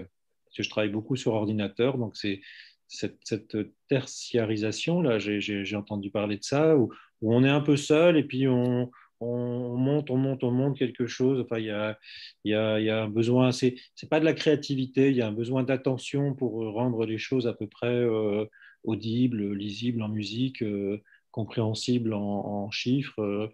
[0.62, 1.98] je travaille beaucoup sur ordinateur.
[1.98, 2.40] Donc c'est
[2.88, 3.56] cette, cette,
[3.88, 6.92] tertiarisation, là, j'ai entendu parler de ça, où,
[7.22, 8.90] on est un peu seul et puis on,
[9.20, 11.40] on monte, on monte, on monte quelque chose.
[11.40, 11.66] Enfin, il
[12.44, 13.76] y a, un besoin, c'est
[14.10, 17.54] pas de la créativité, il y a un besoin d'attention pour rendre les choses à
[17.54, 18.44] peu près euh,
[18.84, 23.50] audibles, lisibles en musique, euh, compréhensibles en, chiffres.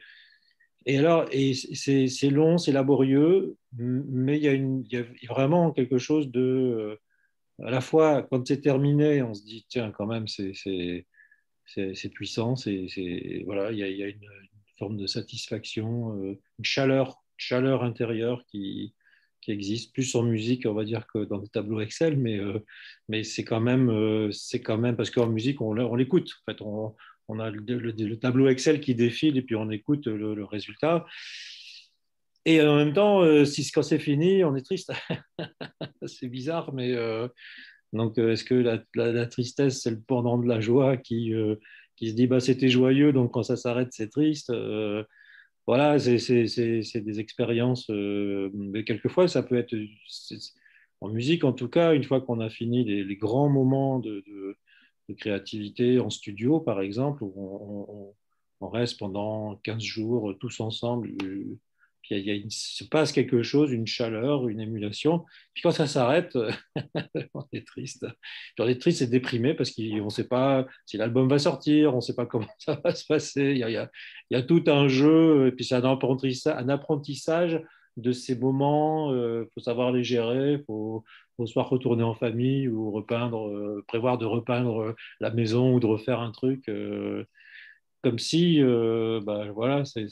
[0.86, 6.98] Et alors, c'est long, c'est laborieux, mais il y, a vraiment quelque chose de.
[7.62, 11.04] À la fois, quand c'est terminé, on se dit, tiens, quand même, c'est
[12.14, 14.20] puissant, c'est voilà, il y a, une,
[14.78, 18.94] forme de satisfaction, euh, une chaleur, chaleur intérieure qui,
[19.48, 22.60] existe plus en musique, on va dire, que dans des tableaux Excel, mais, euh,
[23.24, 24.30] c'est quand, même, euh,
[24.64, 26.30] quand même parce qu'en musique, on, on l'écoute.
[26.46, 26.94] En fait, on,
[27.28, 31.06] on a le, tableau Excel qui défile et puis on écoute le, résultat.
[32.44, 34.92] Et en même temps, si, quand c'est fini, on est triste.
[36.06, 36.94] c'est bizarre, mais
[37.92, 38.54] donc est-ce que
[38.94, 41.32] la, tristesse, c'est le pendant de la joie qui,
[41.96, 44.50] qui se dit bah, c'était joyeux, donc quand ça s'arrête, c'est triste.
[44.50, 45.04] Euh,
[45.66, 49.76] voilà, c'est des expériences, euh, mais quelquefois, ça peut être,
[51.00, 54.24] en musique en tout cas, une fois qu'on a fini les, grands moments de,
[55.16, 58.14] créativité en studio, par exemple, où
[58.60, 61.10] on, reste pendant 15 jours tous ensemble
[62.02, 65.24] puis il, y a se passe quelque chose, une chaleur, une émulation.
[65.54, 66.36] Puis quand ça s'arrête,
[67.34, 68.06] on est triste.
[68.58, 71.96] on est triste et déprimé parce qu'on ne sait pas si l'album va sortir, on
[71.96, 73.52] ne sait pas comment ça va se passer.
[73.52, 73.88] Il
[74.30, 77.62] y a, tout un jeu, et puis c'est un apprentissage, un apprentissage
[77.96, 81.04] de ces moments, il faut savoir les gérer, il faut,
[81.46, 86.32] soit retourner en famille ou repeindre, prévoir de repeindre la maison ou de refaire un
[86.32, 86.70] truc,
[88.02, 88.60] comme si,
[89.24, 90.08] bah, voilà, c'est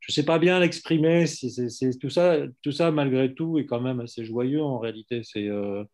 [0.00, 1.26] je ne sais pas bien l'exprimer.
[1.26, 5.22] C'est tout ça, tout ça malgré tout est quand même assez joyeux en réalité.
[5.24, 5.84] C'est euh,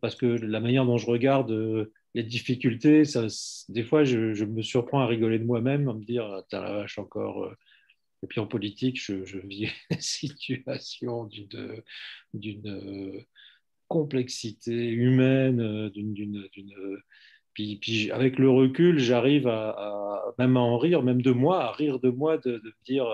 [0.00, 3.26] parce que la manière dont je regarde euh, les difficultés, ça,
[3.68, 6.72] des fois, je, me surprends à rigoler de moi-même, à me dire, ah, t'as la
[6.72, 7.44] vache encore.
[7.44, 7.54] Euh.
[8.22, 13.20] Et puis en politique, je, je vis une situation d'une euh,
[13.88, 16.48] complexité humaine, d'une
[17.54, 21.72] puis, puis, avec le recul, j'arrive à, même à en rire, même de moi, à
[21.72, 23.06] rire de moi, de, me dire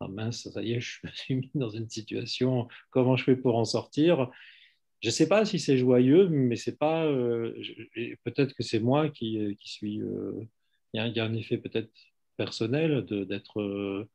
[0.00, 3.36] ah mince, ça y est, je me suis mis dans une situation, comment je fais
[3.36, 4.30] pour en sortir?
[5.00, 7.04] Je ne sais pas si c'est joyeux, mais c'est pas.
[7.04, 7.54] Euh,
[8.24, 10.00] peut-être que c'est moi qui, qui suis.
[10.00, 10.32] Euh,
[10.94, 11.90] il y, y, a un effet peut-être
[12.36, 14.06] personnel d'être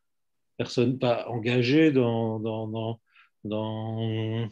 [0.57, 2.99] personne pas engagé dans, dans, dans,
[3.43, 4.49] dans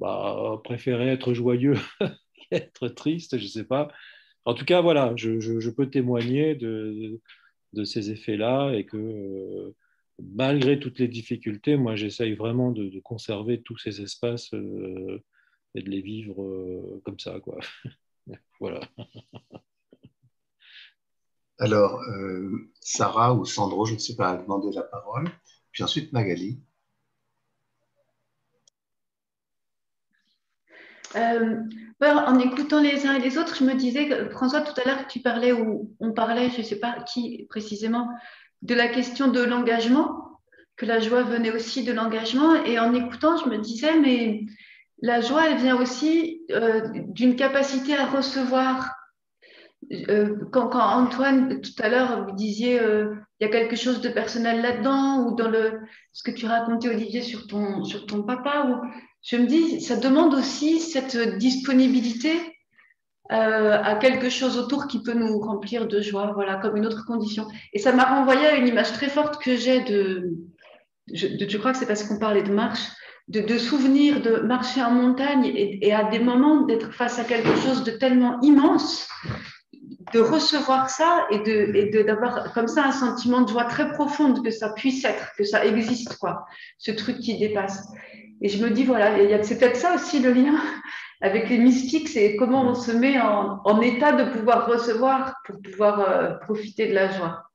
[0.00, 1.76] bah, préférer être joyeux
[2.50, 3.88] être triste, je ne sais pas.
[4.44, 7.20] En tout cas, voilà, je, peux témoigner de,
[7.72, 9.74] de ces effets-là et que euh,
[10.34, 15.22] malgré toutes les difficultés, moi, j'essaye vraiment de, conserver tous ces espaces euh,
[15.74, 17.58] et de les vivre euh, comme ça, quoi.
[18.60, 18.80] voilà.
[21.58, 22.02] Alors,
[22.80, 25.28] Sarah ou Sandro, je ne sais pas, a demandé la parole.
[25.72, 26.60] Puis ensuite, Magali.
[31.14, 31.56] Euh,
[32.00, 35.20] en écoutant les uns et les autres, je me disais, François, tout à l'heure, tu
[35.20, 38.08] parlais, ou on parlait, je ne sais pas qui précisément,
[38.62, 40.40] de la question de l'engagement,
[40.76, 42.54] que la joie venait aussi de l'engagement.
[42.64, 44.44] Et en écoutant, je me disais, mais
[45.00, 48.95] la joie, elle vient aussi euh, d'une capacité à recevoir.
[50.08, 54.62] Euh, quand, Antoine, tout à l'heure, vous disiez, il y a quelque chose de personnel
[54.62, 55.80] là-dedans, ou dans le,
[56.12, 58.80] ce que tu racontais, Olivier, sur ton, sur ton papa,
[59.22, 62.32] je me dis, ça demande aussi cette disponibilité
[63.32, 67.04] euh, à quelque chose autour qui peut nous remplir de joie, voilà, comme une autre
[67.04, 67.48] condition.
[67.72, 70.30] Et ça m'a renvoyé à une image très forte que j'ai de,
[71.12, 72.86] je, crois que c'est parce qu'on parlait de marche,
[73.26, 77.56] de, de souvenirs de marcher en montagne et, à des moments d'être face à quelque
[77.56, 79.08] chose de tellement immense,
[80.12, 84.44] de recevoir ça et de et d'avoir comme ça un sentiment de joie très profonde
[84.44, 86.46] que ça puisse être, que ça existe, quoi,
[86.78, 87.88] ce truc qui dépasse.
[88.40, 90.60] Et je me dis, voilà, c'est peut-être ça aussi le lien
[91.20, 96.00] avec les mystiques, c'est comment on se met en, état de pouvoir recevoir pour pouvoir
[96.00, 97.50] euh, profiter de la joie.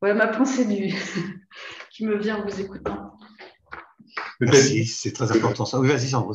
[0.00, 0.92] Voilà ma pensée du,
[1.90, 3.18] qui me vient en vous écoutant.
[4.40, 5.78] Merci, c'est très important ça.
[5.78, 6.34] Oui, vas-y, Sandro.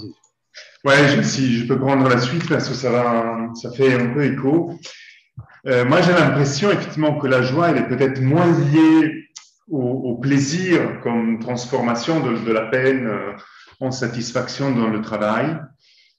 [0.85, 4.23] Ouais, si je peux prendre la suite parce que ça, va, ça fait un peu
[4.23, 4.77] écho.
[5.65, 9.29] Euh, moi, j'ai l'impression effectivement que la joie, elle est peut-être moins liée
[9.67, 13.31] au, plaisir comme transformation de, la peine euh,
[13.79, 15.57] en satisfaction dans le travail.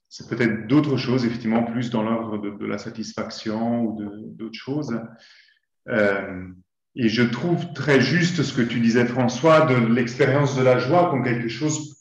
[0.09, 5.01] C'est peut-être d'autres choses, effectivement, plus dans l'ordre de, la satisfaction ou d'autres choses.
[5.89, 6.45] Euh,
[6.97, 11.09] et je trouve très juste ce que tu disais, François, de l'expérience de la joie
[11.11, 11.96] comme quelque chose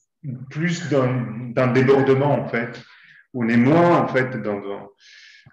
[0.50, 2.82] plus d'un débordement, en fait.
[3.34, 4.62] On est moins, en fait, dans,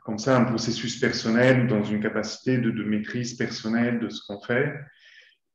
[0.05, 4.75] comme ça, un processus personnel, dans une capacité de, maîtrise personnelle de ce qu'on fait.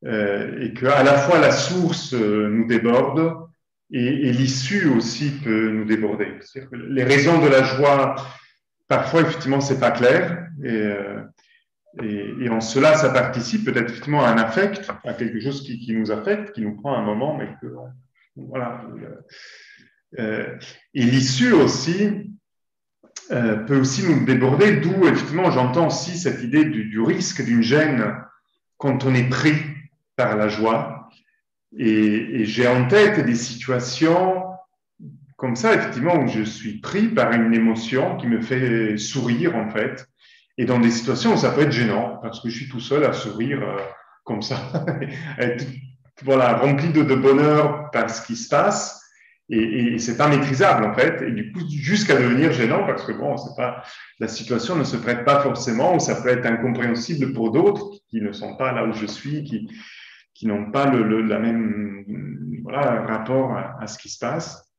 [0.05, 3.34] Euh, et qu'à la fois la source euh, nous déborde
[3.89, 6.34] et, l'issue aussi peut nous déborder.
[6.72, 8.15] les raisons de la joie,
[8.88, 10.45] parfois, effectivement, c'est pas clair.
[10.63, 11.24] Euh,
[12.03, 15.80] et, et, en cela, ça participe peut-être effectivement à un affect, à quelque chose qui,
[15.80, 17.68] qui, nous affecte, qui nous prend un moment, mais que
[18.38, 18.83] voilà.
[20.17, 20.59] et
[20.93, 22.31] l'issue aussi
[23.29, 28.15] peut aussi nous déborder, d'où effectivement j'entends aussi cette idée du, risque d'une gêne
[28.77, 29.55] quand on est pris
[30.15, 31.09] par la joie.
[31.77, 34.43] Et, j'ai en tête des situations
[35.38, 39.69] comme ça, effectivement, où je suis pris par une émotion qui me fait sourire, en
[39.69, 40.07] fait.
[40.57, 43.05] Et dans des situations où ça peut être gênant, parce que je suis tout seul
[43.05, 43.77] à sourire euh,
[44.23, 44.57] comme ça,
[45.38, 45.63] être
[46.24, 49.03] voilà, rempli de, de, bonheur par ce qui se passe.
[49.49, 51.22] Et, c'est pas maîtrisable, en fait.
[51.22, 53.82] Et du coup, jusqu'à devenir gênant, parce que bon, c'est pas,
[54.20, 58.20] la situation ne se prête pas forcément, ou ça peut être incompréhensible pour d'autres qui
[58.22, 59.70] ne sont pas là où je suis, qui,
[60.34, 62.03] qui n'ont pas le, la même
[62.63, 64.70] voilà, rapport à, ce qui se passe.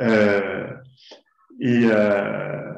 [0.00, 0.66] Euh,
[1.60, 2.72] et, euh,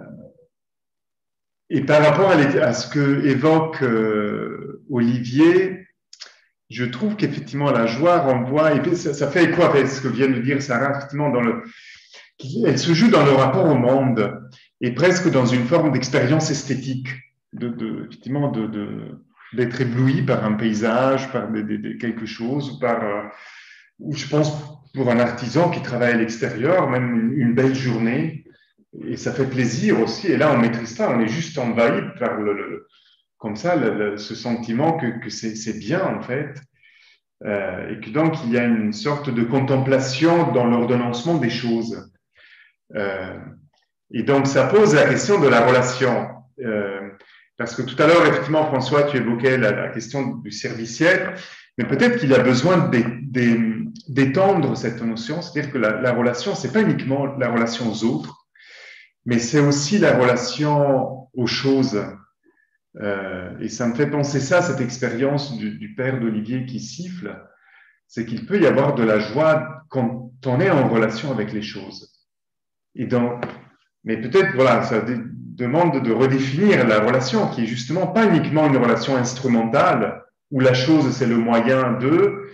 [1.71, 5.86] et par rapport à, ce que évoque euh, Olivier,
[6.69, 10.29] je trouve qu'effectivement la joie renvoie, et ça, ça, fait écho avec ce que vient
[10.29, 11.63] de dire Sarah, effectivement, dans le,
[12.65, 14.41] elle se joue dans le rapport au monde
[14.81, 17.09] et presque dans une forme d'expérience esthétique,
[17.53, 19.21] de, effectivement de,
[19.55, 21.49] d'être ébloui par un paysage, par
[22.01, 23.23] quelque chose, ou par, euh,
[24.01, 24.53] ou je pense
[24.95, 28.45] pour un artisan qui travaille à l'extérieur, même une, belle journée,
[29.07, 30.29] et ça fait plaisir aussi.
[30.29, 32.87] Et là, on maîtrise ça, on est juste envahi par le,
[33.39, 33.77] comme ça,
[34.17, 36.55] ce sentiment que, c'est bien en fait.
[37.45, 42.11] Euh, et que donc il y a une sorte de contemplation dans l'ordonnancement des choses.
[42.95, 43.39] Euh,
[44.11, 46.29] et donc ça pose la question de la relation.
[46.65, 47.11] Euh,
[47.59, 51.35] parce que tout à l'heure, effectivement, François, tu évoquais la, question du serviciel,
[51.77, 52.91] mais peut-être qu'il y a besoin
[54.09, 58.47] d'étendre cette notion, c'est-à-dire que la, la relation, c'est pas uniquement la relation aux autres,
[59.25, 61.99] mais c'est aussi la relation aux choses.
[63.01, 67.37] Euh, et ça me fait penser ça, cette expérience du, père d'Olivier qui siffle,
[68.09, 71.63] c'est qu'il peut y avoir de la joie quand on est en relation avec les
[71.63, 72.13] choses.
[72.95, 73.45] Et donc,
[74.05, 78.77] mais peut-être, voilà, ça demande de redéfinir la relation, qui est justement pas uniquement une
[78.77, 82.47] relation instrumentale, où la chose c'est le moyen de,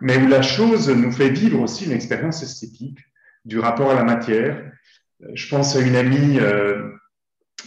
[0.00, 2.98] mais où la chose nous fait vivre aussi une expérience esthétique
[3.44, 4.72] du rapport à la matière.
[5.34, 6.90] Je pense à une amie euh,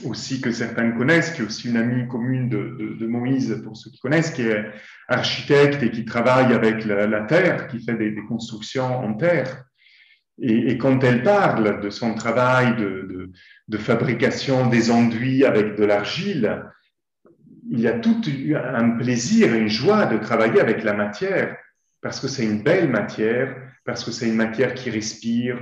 [0.05, 3.89] aussi que certains connaissent, qui est aussi une amie commune de, de, Moïse, pour ceux
[3.91, 4.65] qui connaissent, qui est
[5.07, 9.65] architecte et qui travaille avec la, terre, qui fait des, constructions en terre.
[10.41, 13.31] Et, et, quand elle parle de son travail de,
[13.67, 16.63] de fabrication des enduits avec de l'argile,
[17.69, 18.21] il y a tout
[18.55, 21.57] un plaisir, une joie de travailler avec la matière,
[22.01, 25.59] parce que c'est une belle matière, parce que c'est une matière qui respire,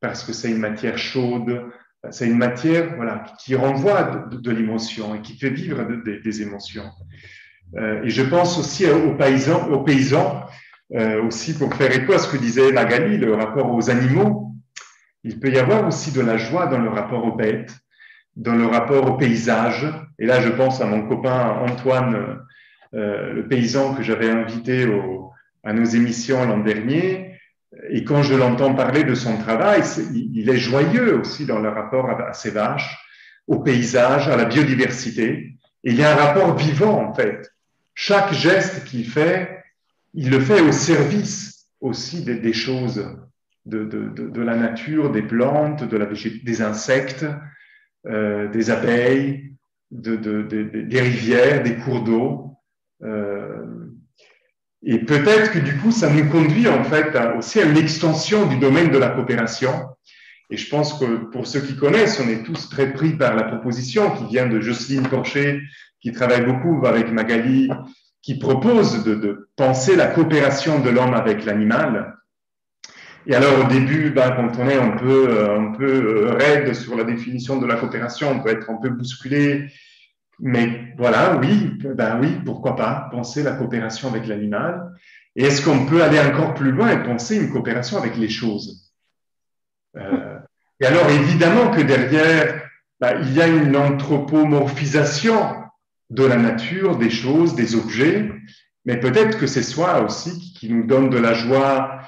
[0.00, 1.70] parce que c'est une matière chaude,
[2.10, 6.90] c'est une matière voilà, qui renvoie de, l'émotion et qui fait vivre des émotions.
[7.76, 10.44] Euh, et je pense aussi aux paysans, aux paysans
[10.94, 14.52] euh, aussi pour faire écho à ce que disait Magali, le rapport aux animaux.
[15.22, 17.72] Il peut y avoir aussi de la joie dans le rapport aux bêtes,
[18.34, 19.86] dans le rapport au paysage.
[20.18, 22.40] Et là, je pense à mon copain Antoine,
[22.94, 25.30] euh, le paysan que j'avais invité au,
[25.62, 27.29] à nos émissions l'an dernier.
[27.88, 32.10] Et quand je l'entends parler de son travail, il est joyeux aussi dans le rapport
[32.10, 32.98] à, ses vaches,
[33.46, 35.56] au paysage, à la biodiversité.
[35.84, 37.50] Et il y a un rapport vivant, en fait.
[37.94, 39.62] Chaque geste qu'il fait,
[40.14, 43.06] il le fait au service aussi des, choses,
[43.64, 47.26] de, la nature, des plantes, de la, des insectes,
[48.06, 49.54] euh, des abeilles,
[49.90, 52.56] des rivières, des cours d'eau.
[53.02, 53.79] Euh,
[54.82, 58.56] et peut-être que du coup, ça nous conduit en fait aussi à une extension du
[58.56, 59.72] domaine de la coopération.
[60.48, 63.44] Et je pense que pour ceux qui connaissent, on est tous très pris par la
[63.44, 65.60] proposition qui vient de Jocelyne Porcher,
[66.00, 67.70] qui travaille beaucoup avec Magali,
[68.22, 72.16] qui propose de, penser la coopération de l'homme avec l'animal.
[73.26, 75.28] Et alors au début, ben, quand on est un peu,
[75.76, 79.70] peu euh, raide sur la définition de la coopération, on peut être un peu bousculé
[80.40, 84.92] mais voilà, oui, ben oui, pourquoi pas penser la coopération avec l'animal.
[85.36, 88.92] Et est-ce qu'on peut aller encore plus loin et penser une coopération avec les choses?
[89.96, 90.38] Euh,
[90.80, 92.62] Et alors, évidemment que derrière,
[93.00, 95.56] ben, il y a une anthropomorphisation
[96.10, 98.30] de la nature, des choses, des objets,
[98.84, 102.00] mais peut-être que c'est soi aussi qui nous donne de la joie,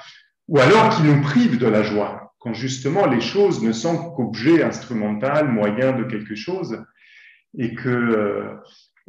[0.47, 4.63] ou alors qui nous prive de la joie, quand justement les choses ne sont qu'objets
[4.63, 6.83] instrumental, moyens de quelque chose,
[7.57, 8.55] et que, euh,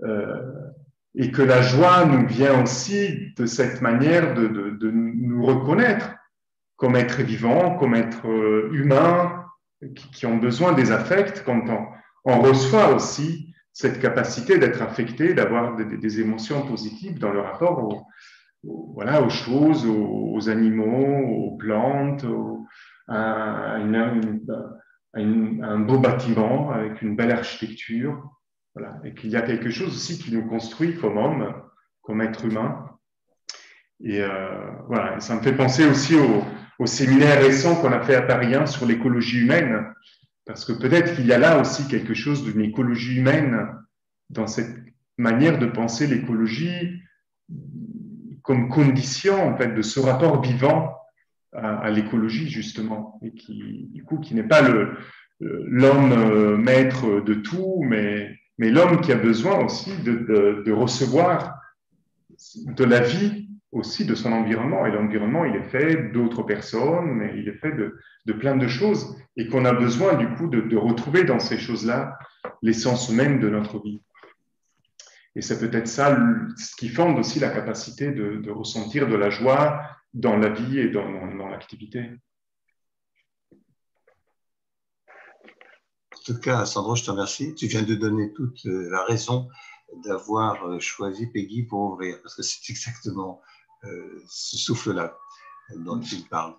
[0.02, 0.70] euh,
[1.14, 6.10] et que la joie nous vient aussi de cette manière de, de, nous reconnaître
[6.76, 9.44] comme être vivant, comme être euh, humain,
[9.94, 11.62] qui, ont besoin des affects, quand
[12.24, 18.06] on, reçoit aussi cette capacité d'être affecté, d'avoir des, émotions positives dans le rapport aux,
[18.94, 22.24] voilà, aux choses, aux, animaux, aux plantes,
[23.08, 23.76] à,
[25.16, 28.33] un beau bâtiment avec une belle architecture.
[28.74, 29.00] Voilà.
[29.04, 31.54] Et qu'il y a quelque chose aussi qui nous construit comme homme,
[32.02, 32.90] comme être humain.
[34.02, 36.42] Et euh, voilà, ça me fait penser aussi au,
[36.78, 39.86] au séminaire récent qu'on a fait à Paris 1 sur l'écologie humaine,
[40.44, 43.68] parce que peut-être qu'il y a là aussi quelque chose d'une écologie humaine
[44.30, 44.76] dans cette
[45.16, 47.00] manière de penser l'écologie
[48.42, 50.96] comme condition en fait de ce rapport vivant
[51.52, 54.96] à, à l'écologie justement, et qui du coup qui n'est pas le
[55.40, 61.60] l'homme euh, maître de tout, mais mais l'homme qui a besoin aussi de, recevoir
[62.66, 64.86] de la vie aussi de son environnement.
[64.86, 69.16] Et l'environnement, il est fait d'autres personnes, mais il est fait de, plein de choses,
[69.36, 72.16] et qu'on a besoin du coup de, retrouver dans ces choses-là
[72.62, 74.00] l'essence même de notre vie.
[75.36, 76.16] Et c'est peut-être ça
[76.56, 79.82] ce qui fonde aussi la capacité de, ressentir de la joie
[80.12, 82.10] dans la vie et dans l'activité.
[86.24, 87.54] Tout cas, Sandro, je te remercie.
[87.54, 89.48] Tu viens de donner toute euh, la raison
[90.04, 93.40] d'avoir choisi Peggy pour ouvrir, parce que c'est exactement
[94.26, 95.16] ce souffle-là
[95.76, 96.56] dont il parle.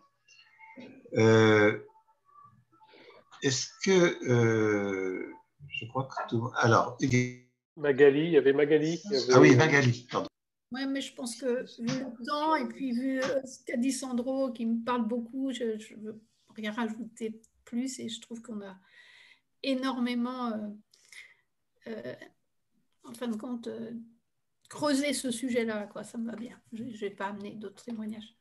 [3.41, 5.33] Est-ce que
[5.67, 6.49] je crois que tout.
[6.55, 6.97] Alors,
[7.77, 9.01] Magali, il y avait Magali.
[9.33, 10.27] Ah oui, Magali, pardon.
[10.71, 13.91] Oui, mais je pense que vu le temps et puis vu euh, ce qu'a dit
[13.91, 16.21] Sandro qui me parle beaucoup, je ne veux
[16.55, 18.75] rien rajouter plus et je trouve qu'on a
[19.65, 20.67] énormément, euh,
[21.87, 22.15] euh,
[23.03, 23.69] en fin de compte,
[24.69, 25.87] creusé ce sujet-là.
[25.87, 26.03] Quoi.
[26.03, 26.59] Ça me va bien.
[26.73, 28.35] Je ne vais pas amener d'autres témoignages.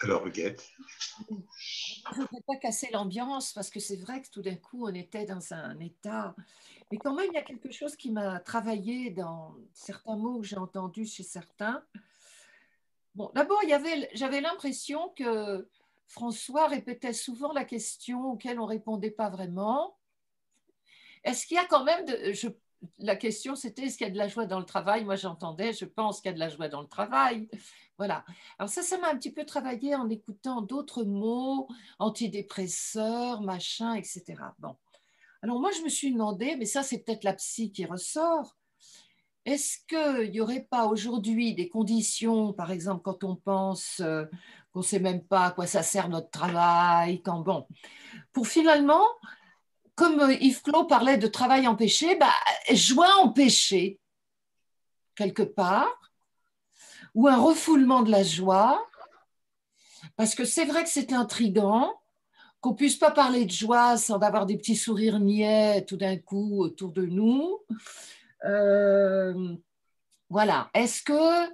[0.00, 0.70] Alors, Huguette
[1.28, 4.94] Je ne voudrais pas casser l'ambiance parce que c'est vrai que tout d'un coup, on
[4.94, 6.34] était dans un état.
[6.90, 10.46] Mais quand même, il y a quelque chose qui m'a travaillé dans certains mots que
[10.46, 11.82] j'ai entendus chez certains.
[13.14, 13.60] Bon, d'abord,
[14.14, 15.68] j'avais l'impression que
[16.06, 19.96] François répétait souvent la question auquel on répondait pas vraiment.
[21.24, 22.32] Est-ce qu'il y a quand même de,
[22.98, 25.04] la question, c'était est-ce qu'il y a de la joie dans le travail?
[25.04, 27.48] Moi, j'entendais, je pense qu'il y a de la joie dans le travail.
[27.96, 28.24] Voilà.
[28.58, 31.68] Alors ça, ça m'a un petit peu travaillé en écoutant d'autres mots,
[31.98, 34.22] antidépresseurs, machin, etc.
[34.58, 34.76] Bon.
[35.42, 38.56] Alors moi, je me suis demandé, mais ça, c'est peut-être la psy qui ressort.
[39.44, 44.24] Est-ce qu'il n'y aurait pas aujourd'hui des conditions, par exemple, quand on pense euh,
[44.74, 47.66] qu'on ne sait même pas à quoi ça sert notre travail, quand bon,
[48.32, 49.06] pour finalement
[49.94, 52.32] comme euh, Yves Clos parlait de travail empêché, bah,
[52.72, 54.00] joie empêchée,
[55.14, 56.00] quelque part,
[57.14, 58.84] ou un refoulement de la joie,
[60.16, 61.94] parce que c'est vrai que c'est intrigant
[62.60, 66.60] qu'on puisse pas parler de joie sans avoir des petits sourires niais tout d'un coup
[66.62, 67.60] autour de nous.
[68.44, 69.54] Euh,
[70.28, 70.70] voilà.
[70.74, 71.52] Est-ce que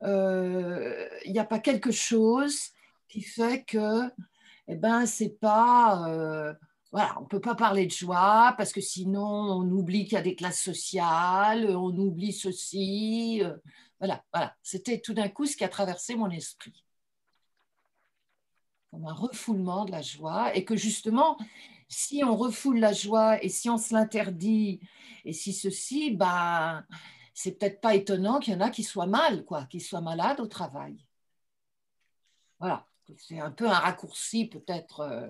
[0.00, 2.70] il euh, n'y a pas quelque chose
[3.08, 4.10] qui fait que,
[4.68, 6.56] eh ben, c'est pas
[6.94, 10.16] voilà, on ne peut pas parler de joie parce que sinon on oublie qu'il y
[10.16, 13.40] a des classes sociales, on oublie ceci.
[13.42, 13.56] Euh,
[13.98, 14.54] voilà, voilà.
[14.62, 16.84] C'était tout d'un coup ce qui a traversé mon esprit.
[18.92, 21.36] Comme un refoulement de la joie et que justement,
[21.88, 24.78] si on refoule la joie et si on se l'interdit
[25.24, 26.86] et si ceci, ben,
[27.34, 30.40] c'est peut-être pas étonnant qu'il y en a qui soient mal, quoi, qui soient malades
[30.40, 31.04] au travail.
[32.60, 32.86] Voilà,
[33.18, 35.00] c'est un peu un raccourci peut-être.
[35.00, 35.26] Euh,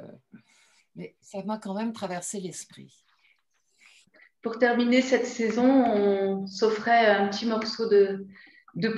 [0.94, 3.04] mais ça m'a quand même traversé l'esprit.
[4.42, 8.26] Pour terminer cette saison, on s'offrait un petit morceau de,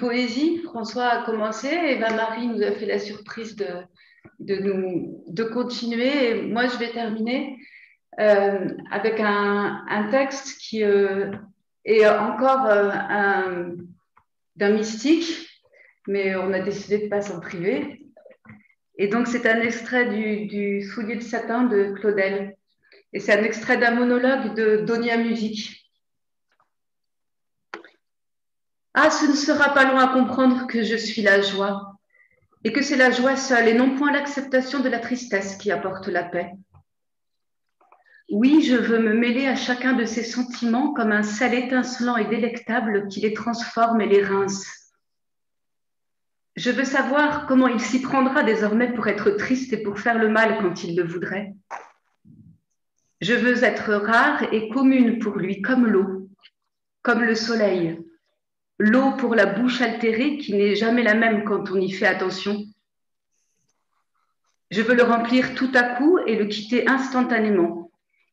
[0.00, 0.58] poésie.
[0.64, 3.84] François a commencé et marie nous a fait la surprise de,
[4.40, 6.42] de, nous, de continuer.
[6.42, 7.56] moi, je vais terminer
[8.18, 11.30] euh, avec un, un, texte qui euh,
[11.86, 13.72] est encore euh,
[14.56, 15.48] d'un mystique,
[16.06, 18.02] mais on a décidé de ne pas s'en priver.
[18.98, 22.56] Et donc, c'est un extrait du, Soulier de satin de Claudel.
[23.12, 25.90] Et c'est un extrait d'un monologue de Donia Musique.
[28.94, 31.98] Ah, ce ne sera pas loin à comprendre que je suis la joie,
[32.64, 36.08] et que c'est la joie seule, et non point l'acceptation de la tristesse qui apporte
[36.08, 36.52] la paix.
[38.28, 42.24] Oui, je veux me mêler à chacun de ces sentiments comme un sel étincelant et
[42.24, 44.92] délectable qui les transforme et les rince.
[46.56, 50.28] Je veux savoir comment il s'y prendra désormais pour être triste et pour faire le
[50.28, 51.54] mal quand il le voudrait.
[53.20, 56.28] Je veux être rare et commune pour lui, comme l'eau,
[57.02, 58.00] comme le soleil.
[58.78, 62.64] L'eau pour la bouche altérée qui n'est jamais la même quand on y fait attention.
[64.70, 67.85] Je veux le remplir tout à coup et le quitter instantanément.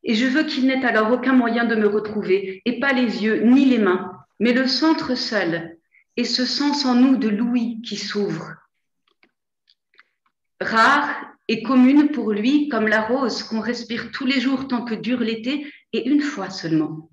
[0.04, 3.40] Et je veux qu'il n'ait alors aucun moyen de me retrouver, et pas les yeux
[3.42, 5.78] ni les mains, mais le centre seul,
[6.16, 8.54] et ce sens en nous de l'ouïe qui s'ouvre.
[10.60, 14.94] Rare et commune pour lui comme la rose qu'on respire tous les jours tant que
[14.94, 17.10] dure l'été et une fois seulement.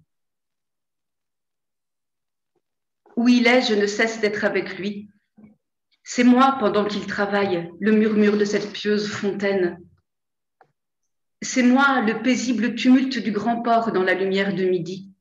[3.15, 5.09] Où il est, je ne cesse d'être avec lui.
[6.03, 9.79] C'est moi, pendant qu'il travaille, le murmure de cette pieuse fontaine.
[11.41, 15.11] C'est moi, le paisible tumulte du grand port dans la lumière de midi.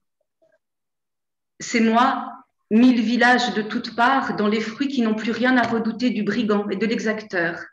[1.59, 2.31] C'est moi,
[2.71, 6.23] mille villages de toutes parts, dans les fruits qui n'ont plus rien à redouter du
[6.23, 7.65] brigand et de l'exacteur.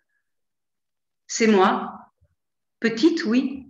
[1.27, 2.11] C'est moi,
[2.79, 3.67] petite, oui,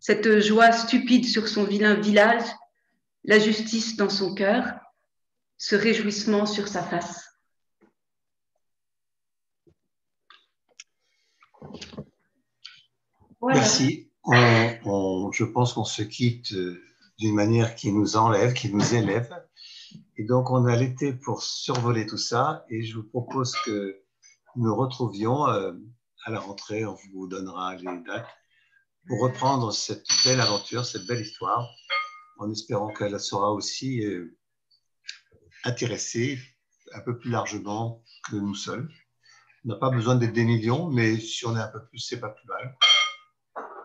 [0.00, 2.44] cette joie stupide sur son vilain village,
[3.24, 4.80] la justice dans son cœur,
[5.58, 7.28] ce réjouissement sur sa face.
[13.42, 14.08] Merci.
[14.24, 16.80] je pense qu'on se quitte euh,
[17.18, 19.28] d'une manière qui nous enlève, qui nous élève.
[20.16, 22.64] Et donc, on a l'été pour survoler tout ça.
[22.70, 24.00] Et je vous propose que
[24.56, 25.72] nous retrouvions euh,
[26.24, 28.28] à la rentrée, on vous donnera les dates,
[29.08, 31.68] pour reprendre cette belle aventure, cette belle histoire,
[32.38, 34.38] en espérant qu'elle sera aussi euh,
[35.64, 36.38] intéressée
[36.94, 38.88] un peu plus largement que nous seuls.
[39.64, 42.20] On n'a pas besoin d'être des millions, mais si on est un peu plus, c'est
[42.20, 42.76] pas plus mal.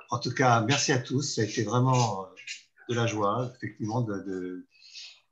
[0.09, 1.21] En tout cas, merci à tous.
[1.21, 2.27] Ça a été vraiment euh,
[2.89, 4.05] de la joie, effectivement,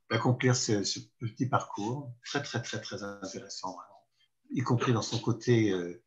[0.09, 2.11] d'accomplir de, ce, ce, petit parcours.
[2.25, 4.03] Très, très, très, très intéressant, vraiment.
[4.51, 6.03] Y compris dans son côté euh,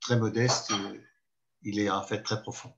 [0.00, 0.98] très modeste, euh,
[1.62, 2.72] il est en fait très profond.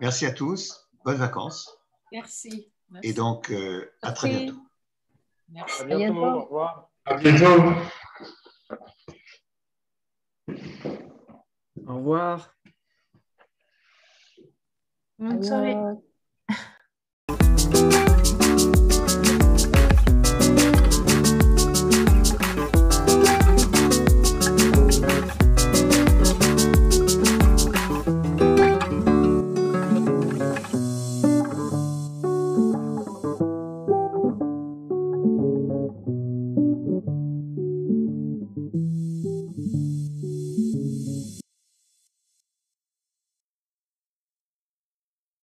[0.00, 0.88] Merci à tous.
[1.04, 1.78] Bonnes vacances.
[2.12, 2.72] Merci.
[3.02, 4.60] Et donc, euh, à très bientôt.
[5.48, 5.82] Merci.
[5.82, 6.24] À bientôt.
[6.24, 6.90] Au revoir.
[7.04, 7.62] À bientôt.
[11.86, 12.55] Au revoir.
[15.18, 15.78] Bonne soirée.